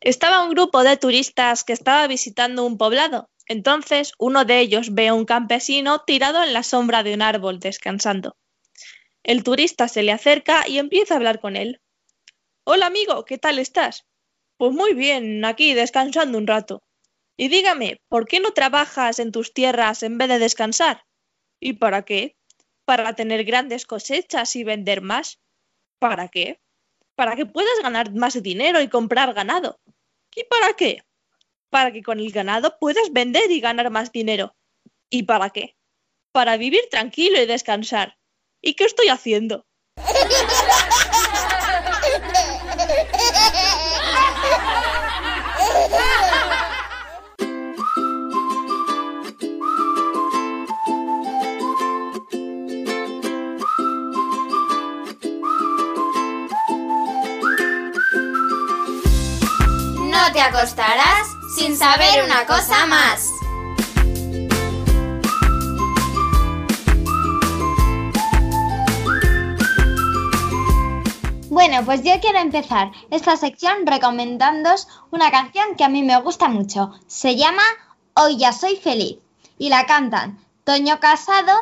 Estaba 0.02 0.44
un 0.44 0.52
grupo 0.52 0.84
de 0.84 0.98
turistas 0.98 1.64
que 1.64 1.74
estaba 1.74 2.06
visitando 2.06 2.64
un 2.64 2.78
poblado. 2.78 3.28
Entonces 3.48 4.14
uno 4.20 4.46
de 4.46 4.60
ellos 4.60 4.94
ve 4.94 5.08
a 5.08 5.16
un 5.16 5.26
campesino 5.26 6.02
tirado 6.02 6.44
en 6.44 6.54
la 6.54 6.62
sombra 6.62 7.02
de 7.02 7.16
un 7.16 7.24
árbol 7.24 7.60
descansando. 7.60 8.38
El 9.24 9.44
turista 9.44 9.88
se 9.88 10.04
le 10.04 10.12
acerca 10.12 10.68
y 10.68 10.78
empieza 10.78 11.16
a 11.16 11.18
hablar 11.18 11.40
con 11.40 11.56
él. 11.56 11.82
Hola 12.66 12.86
amigo, 12.86 13.26
¿qué 13.26 13.40
tal 13.40 13.58
estás? 13.58 14.06
Pues 14.58 14.74
muy 14.74 14.94
bien, 14.94 15.44
aquí 15.44 15.74
descansando 15.74 16.38
un 16.38 16.46
rato. 16.46 16.84
Y 17.38 17.50
dígame, 17.50 18.02
¿por 18.08 18.28
qué 18.28 18.40
no 18.40 18.52
trabajas 18.52 19.20
en 19.20 19.32
tus 19.32 19.54
tierras 19.54 20.04
en 20.04 20.18
vez 20.18 20.30
de 20.30 20.40
descansar? 20.40 21.04
¿Y 21.60 21.74
para 21.74 22.04
qué? 22.04 22.38
Para 22.86 23.14
tener 23.14 23.44
grandes 23.44 23.86
cosechas 23.86 24.56
y 24.56 24.64
vender 24.64 25.02
más. 25.02 25.40
¿Para 26.00 26.30
qué? 26.30 26.60
Para 27.16 27.36
que 27.36 27.46
puedas 27.46 27.80
ganar 27.82 28.14
más 28.14 28.42
dinero 28.42 28.82
y 28.82 28.88
comprar 28.88 29.34
ganado. 29.34 29.80
¿Y 30.36 30.44
para 30.46 30.74
qué? 30.74 31.04
Para 31.70 31.92
que 31.92 32.04
con 32.04 32.20
el 32.20 32.32
ganado 32.32 32.78
puedas 32.80 33.12
vender 33.12 33.52
y 33.52 33.60
ganar 33.60 33.90
más 33.90 34.12
dinero. 34.12 34.56
¿Y 35.10 35.24
para 35.24 35.50
qué? 35.50 35.76
Para 36.32 36.58
vivir 36.58 36.84
tranquilo 36.90 37.42
y 37.42 37.46
descansar. 37.46 38.18
¿Y 38.62 38.76
qué 38.76 38.86
estoy 38.86 39.10
haciendo? 39.10 39.66
No 60.26 60.32
te 60.32 60.42
acostarás 60.42 61.28
sin 61.56 61.78
saber 61.78 62.24
una 62.24 62.48
cosa 62.48 62.88
más. 62.88 63.30
Bueno, 71.50 71.86
pues 71.86 72.02
yo 72.04 72.20
quiero 72.22 72.40
empezar 72.40 72.92
esta 73.12 73.38
sección 73.38 73.86
recomendándoos 73.86 74.88
una 75.12 75.30
canción 75.30 75.76
que 75.78 75.84
a 75.84 75.90
mí 75.90 76.02
me 76.02 76.20
gusta 76.22 76.48
mucho. 76.48 76.92
Se 77.06 77.36
llama 77.36 77.62
Hoy 78.16 78.38
ya 78.38 78.52
soy 78.52 78.78
feliz 78.78 79.20
y 79.60 79.70
la 79.70 79.86
cantan 79.86 80.44
Toño 80.64 81.00
Casado 81.00 81.54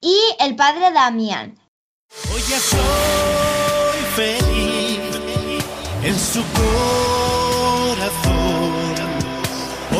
y 0.00 0.18
el 0.40 0.56
padre 0.56 0.92
Damián. 0.92 1.58
Hoy 2.32 2.40
ya 2.48 2.58
soy 2.58 4.00
feliz 4.16 4.98
en 6.04 6.18
su 6.18 6.42
corazón. 6.52 7.17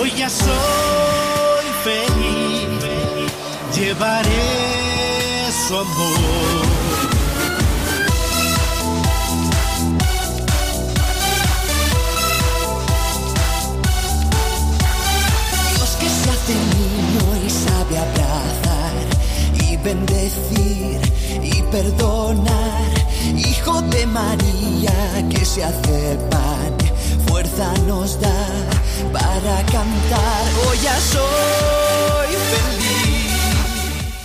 Hoy 0.00 0.12
ya 0.16 0.30
soy 0.30 1.66
feliz, 1.82 3.32
llevaré 3.74 5.50
su 5.66 5.74
amor. 5.76 6.66
Dios 15.74 15.96
que 15.98 16.08
se 16.08 16.30
hace 16.30 16.54
niño 16.54 17.44
y 17.44 17.50
sabe 17.50 17.98
abrazar 17.98 18.94
y 19.68 19.76
bendecir 19.78 21.00
y 21.42 21.62
perdonar. 21.72 22.92
Hijo 23.36 23.82
de 23.82 24.06
María 24.06 25.28
que 25.28 25.44
se 25.44 25.64
hace 25.64 26.16
pan, 26.30 26.77
fuerza 27.38 27.72
nos 27.86 28.20
da 28.20 28.46
para 29.12 29.62
cantar. 29.66 30.42
Hoy 30.66 30.76
ya 30.82 30.96
soy 30.96 32.34
feliz. 32.50 33.32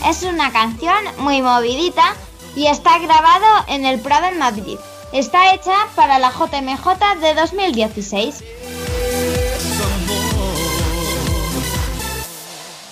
Es 0.10 0.24
una 0.24 0.52
canción 0.52 0.98
muy 1.20 1.44
movidita 1.44 2.16
y 2.56 2.66
está 2.66 2.98
grabado 2.98 3.66
en 3.68 3.86
el 3.86 4.00
Prado 4.00 4.30
en 4.30 4.40
Madrid. 4.40 4.80
Está 5.12 5.54
hecha 5.54 5.76
para 5.96 6.18
la 6.18 6.32
JMJ 6.32 7.22
de 7.22 7.36
2016. 7.36 8.44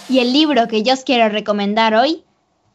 Y 0.08 0.20
el 0.20 0.34
libro 0.34 0.68
que 0.68 0.84
yo 0.84 0.94
os 0.94 1.04
quiero 1.04 1.30
recomendar 1.30 1.96
hoy 1.96 2.24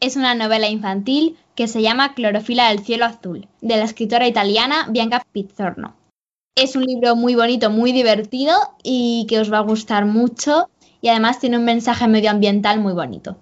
es 0.01 0.17
una 0.17 0.35
novela 0.35 0.67
infantil 0.67 1.37
que 1.55 1.69
se 1.69 1.81
llama 1.81 2.13
Clorofila 2.13 2.67
del 2.67 2.83
cielo 2.83 3.05
azul, 3.05 3.47
de 3.61 3.77
la 3.77 3.85
escritora 3.85 4.27
italiana 4.27 4.87
Bianca 4.89 5.23
Pizzorno. 5.31 5.95
Es 6.57 6.75
un 6.75 6.85
libro 6.85 7.15
muy 7.15 7.35
bonito, 7.35 7.69
muy 7.69 7.91
divertido 7.91 8.51
y 8.81 9.27
que 9.29 9.37
os 9.37 9.53
va 9.53 9.59
a 9.59 9.61
gustar 9.61 10.05
mucho 10.05 10.71
y 11.01 11.09
además 11.09 11.39
tiene 11.39 11.59
un 11.59 11.65
mensaje 11.65 12.07
medioambiental 12.07 12.79
muy 12.79 12.93
bonito. 12.93 13.37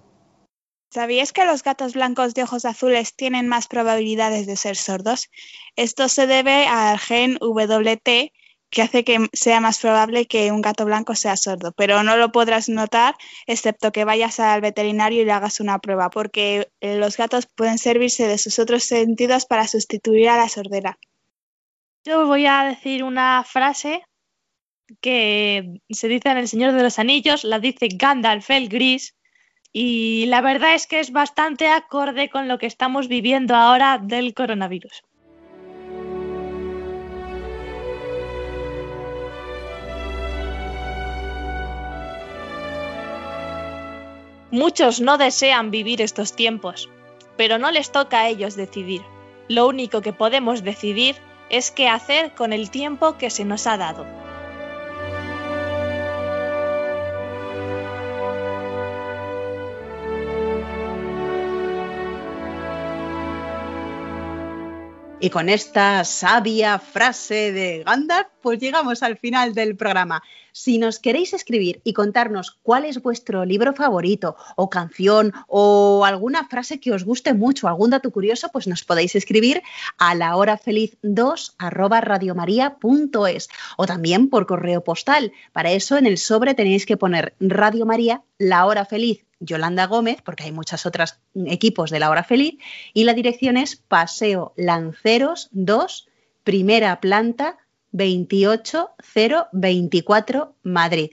¿Sabías 0.92 1.32
que 1.32 1.46
los 1.46 1.62
gatos 1.62 1.94
blancos 1.94 2.34
de 2.34 2.42
ojos 2.42 2.66
azules 2.66 3.16
tienen 3.16 3.48
más 3.48 3.68
probabilidades 3.68 4.46
de 4.46 4.56
ser 4.56 4.76
sordos? 4.76 5.30
Esto 5.76 6.10
se 6.10 6.26
debe 6.26 6.66
al 6.66 6.98
gen 6.98 7.38
WT 7.40 8.34
que 8.68 8.82
hace 8.82 9.02
que 9.02 9.30
sea 9.32 9.60
más 9.60 9.78
probable 9.80 10.26
que 10.26 10.52
un 10.52 10.60
gato 10.60 10.84
blanco 10.84 11.14
sea 11.14 11.38
sordo, 11.38 11.72
pero 11.72 12.02
no 12.02 12.18
lo 12.18 12.32
podrás 12.32 12.68
notar 12.68 13.14
excepto 13.46 13.92
que 13.92 14.04
vayas 14.04 14.40
al 14.40 14.60
veterinario 14.60 15.22
y 15.22 15.24
le 15.24 15.32
hagas 15.32 15.60
una 15.60 15.78
prueba, 15.78 16.10
porque 16.10 16.68
eh, 16.82 16.98
los 16.98 17.16
gatos 17.16 17.46
pueden 17.46 17.78
servirse 17.78 18.28
de 18.28 18.36
sus 18.36 18.58
otros 18.58 18.84
sentidos 18.84 19.46
para 19.46 19.66
sustituir 19.66 20.28
a 20.28 20.36
la 20.36 20.50
sordera. 20.50 20.98
Yo 22.06 22.24
voy 22.24 22.46
a 22.46 22.62
decir 22.62 23.02
una 23.02 23.42
frase 23.42 24.04
que 25.00 25.80
se 25.90 26.06
dice 26.06 26.28
en 26.28 26.36
El 26.36 26.46
Señor 26.46 26.72
de 26.72 26.84
los 26.84 27.00
Anillos, 27.00 27.42
la 27.42 27.58
dice 27.58 27.88
Gandalf 27.92 28.48
el 28.50 28.68
Gris, 28.68 29.16
y 29.72 30.26
la 30.26 30.40
verdad 30.40 30.76
es 30.76 30.86
que 30.86 31.00
es 31.00 31.10
bastante 31.10 31.66
acorde 31.66 32.30
con 32.30 32.46
lo 32.46 32.58
que 32.58 32.66
estamos 32.66 33.08
viviendo 33.08 33.56
ahora 33.56 33.98
del 33.98 34.34
coronavirus. 34.34 35.02
Muchos 44.52 45.00
no 45.00 45.18
desean 45.18 45.72
vivir 45.72 46.00
estos 46.00 46.36
tiempos, 46.36 46.88
pero 47.36 47.58
no 47.58 47.72
les 47.72 47.90
toca 47.90 48.20
a 48.20 48.28
ellos 48.28 48.54
decidir. 48.54 49.02
Lo 49.48 49.66
único 49.66 50.02
que 50.02 50.12
podemos 50.12 50.62
decidir 50.62 51.16
es 51.48 51.70
qué 51.70 51.88
hacer 51.88 52.32
con 52.32 52.52
el 52.52 52.70
tiempo 52.70 53.16
que 53.18 53.30
se 53.30 53.44
nos 53.44 53.66
ha 53.66 53.76
dado. 53.76 54.25
Y 65.26 65.30
con 65.30 65.48
esta 65.48 66.04
sabia 66.04 66.78
frase 66.78 67.50
de 67.50 67.82
Gandalf, 67.84 68.28
pues 68.42 68.60
llegamos 68.60 69.02
al 69.02 69.16
final 69.16 69.54
del 69.54 69.74
programa. 69.74 70.22
Si 70.52 70.78
nos 70.78 71.00
queréis 71.00 71.34
escribir 71.34 71.80
y 71.82 71.94
contarnos 71.94 72.56
cuál 72.62 72.84
es 72.84 73.02
vuestro 73.02 73.44
libro 73.44 73.74
favorito 73.74 74.36
o 74.54 74.70
canción 74.70 75.32
o 75.48 76.04
alguna 76.04 76.46
frase 76.46 76.78
que 76.78 76.92
os 76.92 77.02
guste 77.02 77.34
mucho, 77.34 77.66
algún 77.66 77.90
dato 77.90 78.12
curioso, 78.12 78.50
pues 78.52 78.68
nos 78.68 78.84
podéis 78.84 79.16
escribir 79.16 79.62
a 79.98 80.14
la 80.14 80.36
hora 80.36 80.58
feliz 80.58 80.96
2 81.02 81.56
arroba 81.58 82.00
radiomaria.es 82.00 83.48
o 83.76 83.86
también 83.86 84.30
por 84.30 84.46
correo 84.46 84.84
postal. 84.84 85.32
Para 85.52 85.72
eso 85.72 85.98
en 85.98 86.06
el 86.06 86.18
sobre 86.18 86.54
tenéis 86.54 86.86
que 86.86 86.96
poner 86.96 87.34
Radio 87.40 87.84
María, 87.84 88.22
la 88.38 88.66
hora 88.66 88.84
feliz 88.84 89.26
Yolanda 89.40 89.86
Gómez, 89.86 90.22
porque 90.22 90.44
hay 90.44 90.52
muchos 90.52 90.86
otros 90.86 91.18
equipos 91.46 91.90
de 91.90 91.98
la 92.00 92.10
hora 92.10 92.24
feliz, 92.24 92.58
y 92.94 93.04
la 93.04 93.14
dirección 93.14 93.56
es 93.56 93.76
Paseo 93.76 94.52
Lanceros 94.56 95.48
2, 95.52 96.08
primera 96.44 97.00
planta, 97.00 97.56
28024, 97.92 100.54
Madrid. 100.62 101.12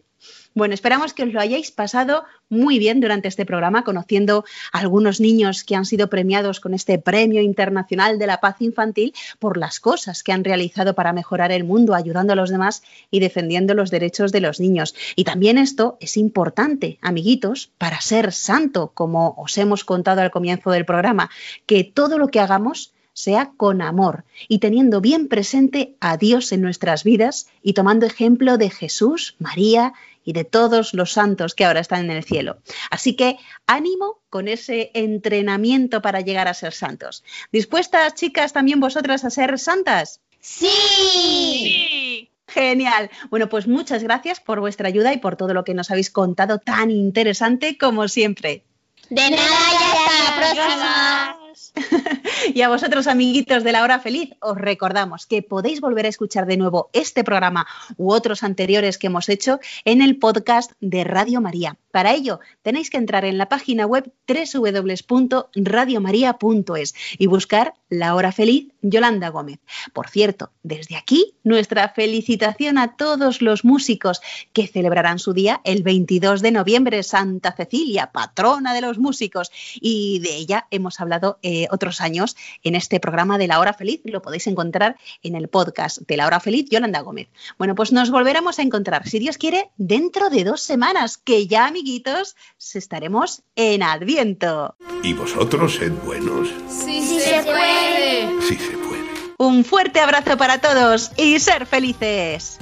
Bueno, 0.56 0.76
esperamos 0.76 1.14
que 1.14 1.24
os 1.24 1.34
lo 1.34 1.39
hayáis 1.39 1.72
pasado 1.72 2.26
muy 2.47 2.78
bien 2.78 2.99
durante 2.99 3.28
este 3.28 3.43
programa, 3.43 3.84
conociendo 3.84 4.45
a 4.72 4.80
algunos 4.80 5.20
niños 5.20 5.64
que 5.64 5.76
han 5.76 5.86
sido 5.86 6.10
premiados 6.10 6.60
con 6.60 6.76
este 6.76 6.99
Premio 6.99 7.41
Internacional 7.41 8.20
de 8.20 8.28
la 8.28 8.39
Paz 8.39 8.58
Infantil 8.60 9.16
por 9.39 9.58
las 9.58 9.80
cosas 9.80 10.22
que 10.22 10.32
han 10.32 10.43
realizado 10.43 10.93
para 10.93 11.12
mejorar 11.12 11.51
el 11.51 11.64
mundo, 11.64 11.95
ayudando 11.95 12.34
a 12.34 12.36
los 12.36 12.51
demás 12.51 12.84
y 13.10 13.20
defendiendo 13.20 13.74
los 13.74 13.89
derechos 13.89 14.32
de 14.32 14.41
los 14.41 14.60
niños. 14.60 14.93
Y 15.16 15.24
también 15.24 15.58
esto 15.58 15.97
es 15.99 16.18
importante, 16.18 16.99
amiguitos, 17.01 17.72
para 17.80 17.99
ser 18.01 18.32
santo, 18.32 18.91
como 18.93 19.34
os 19.38 19.58
hemos 19.58 19.84
contado 19.84 20.22
al 20.22 20.30
comienzo 20.30 20.70
del 20.70 20.86
programa, 20.86 21.32
que 21.66 21.84
todo 21.84 22.20
lo 22.20 22.28
que 22.28 22.39
hagamos 22.39 22.93
sea 23.14 23.51
con 23.58 23.82
amor 23.82 24.26
y 24.47 24.60
teniendo 24.60 24.99
bien 24.99 25.28
presente 25.28 25.95
a 25.99 26.18
Dios 26.18 26.51
en 26.51 26.62
nuestras 26.62 27.04
vidas 27.04 27.47
y 27.62 27.74
tomando 27.74 28.06
ejemplo 28.06 28.58
de 28.58 28.70
Jesús, 28.70 29.36
María 29.39 29.93
y 30.24 30.34
de 30.34 30.43
todos 30.43 30.93
los 30.93 31.11
santos 31.11 31.55
que 31.55 31.65
ahora 31.65 31.80
están 31.80 32.05
en 32.05 32.11
el 32.11 32.24
cielo. 32.24 32.57
Así 32.89 33.15
que 33.15 33.38
ánimo 33.67 34.21
con 34.30 34.47
ese 34.47 34.91
entrenamiento 34.93 36.01
para 36.01 36.21
llegar 36.21 36.47
a 36.47 36.53
ser 36.53 36.74
santos. 36.74 37.24
¿Dispuestas, 37.51 38.15
chicas, 38.15 38.53
también 38.53 38.80
vosotras 38.80 39.26
a 39.26 39.30
ser 39.30 39.59
santas? 39.59 40.21
Sí. 40.39 42.30
Genial. 42.47 43.09
Bueno, 43.30 43.49
pues 43.49 43.67
muchas 43.67 44.03
gracias 44.03 44.39
por 44.39 44.59
vuestra 44.59 44.88
ayuda 44.88 45.13
y 45.13 45.17
por 45.17 45.38
todo 45.38 45.53
lo 45.53 45.63
que 45.63 45.74
nos 45.74 45.89
habéis 45.89 46.09
contado 46.09 46.59
tan 46.59 46.91
interesante 46.91 47.78
como 47.78 48.07
siempre. 48.07 48.63
De 49.09 49.30
nada 49.30 49.38
y 49.71 49.76
hasta 49.76 50.24
la 50.24 50.36
próxima. 50.53 52.19
Y 52.51 52.61
a 52.61 52.69
vosotros, 52.69 53.07
amiguitos 53.07 53.63
de 53.63 53.71
la 53.71 53.83
hora 53.83 53.99
feliz, 53.99 54.31
os 54.41 54.57
recordamos 54.57 55.25
que 55.25 55.41
podéis 55.41 55.79
volver 55.79 56.05
a 56.05 56.09
escuchar 56.09 56.45
de 56.45 56.57
nuevo 56.57 56.89
este 56.91 57.23
programa 57.23 57.65
u 57.97 58.11
otros 58.11 58.43
anteriores 58.43 58.97
que 58.97 59.07
hemos 59.07 59.29
hecho 59.29 59.61
en 59.85 60.01
el 60.01 60.17
podcast 60.17 60.73
de 60.81 61.05
Radio 61.05 61.39
María. 61.39 61.77
Para 61.91 62.13
ello, 62.13 62.41
tenéis 62.63 62.89
que 62.89 62.97
entrar 62.97 63.23
en 63.23 63.37
la 63.37 63.47
página 63.49 63.85
web 63.85 64.11
www.radiomaria.es 64.27 66.95
y 67.17 67.27
buscar 67.27 67.75
La 67.87 68.15
Hora 68.15 68.31
Feliz 68.31 68.69
Yolanda 68.81 69.29
Gómez. 69.29 69.59
Por 69.93 70.09
cierto, 70.09 70.51
desde 70.63 70.95
aquí, 70.95 71.35
nuestra 71.43 71.89
felicitación 71.89 72.79
a 72.79 72.97
todos 72.97 73.43
los 73.43 73.63
músicos 73.63 74.21
que 74.53 74.65
celebrarán 74.67 75.19
su 75.19 75.33
día 75.33 75.61
el 75.63 75.83
22 75.83 76.41
de 76.41 76.51
noviembre, 76.51 77.03
Santa 77.03 77.51
Cecilia, 77.51 78.11
patrona 78.11 78.73
de 78.73 78.81
los 78.81 78.97
músicos. 78.97 79.51
Y 79.79 80.17
de 80.19 80.35
ella 80.35 80.65
hemos 80.71 80.99
hablado 80.99 81.37
eh, 81.43 81.67
otros 81.69 82.01
años 82.01 82.32
en 82.63 82.75
este 82.75 82.99
programa 82.99 83.38
de 83.38 83.47
La 83.47 83.59
Hora 83.59 83.73
Feliz. 83.73 84.01
Lo 84.03 84.21
podéis 84.21 84.47
encontrar 84.47 84.97
en 85.21 85.36
el 85.36 85.47
podcast 85.47 85.99
de 85.99 86.17
La 86.17 86.27
Hora 86.27 86.39
Feliz 86.39 86.67
Yolanda 86.69 87.01
Gómez. 87.01 87.29
Bueno, 87.57 87.75
pues 87.75 87.91
nos 87.91 88.11
volveremos 88.11 88.59
a 88.59 88.61
encontrar, 88.61 89.07
si 89.07 89.19
Dios 89.19 89.38
quiere, 89.38 89.69
dentro 89.77 90.29
de 90.29 90.43
dos 90.43 90.61
semanas, 90.61 91.17
que 91.17 91.47
ya, 91.47 91.67
amiguitos, 91.67 92.36
estaremos 92.73 93.43
en 93.55 93.84
Adviento. 93.84 94.75
Y 95.03 95.13
vosotros 95.13 95.75
sed 95.75 95.91
buenos. 96.05 96.49
Sí, 96.69 97.01
se 97.01 97.43
puede. 97.43 98.41
Sí 98.41 98.55
se 98.55 98.77
puede. 98.77 99.03
Un 99.38 99.65
fuerte 99.65 99.99
abrazo 99.99 100.38
para 100.38 100.59
todos 100.59 101.11
y 101.17 101.39
ser 101.39 101.65
felices. 101.65 102.59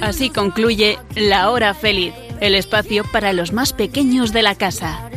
Así 0.00 0.30
concluye 0.30 0.98
La 1.14 1.50
Hora 1.50 1.74
Feliz, 1.74 2.14
el 2.40 2.54
espacio 2.54 3.04
para 3.04 3.32
los 3.32 3.52
más 3.52 3.72
pequeños 3.72 4.32
de 4.32 4.42
la 4.42 4.54
casa. 4.54 5.09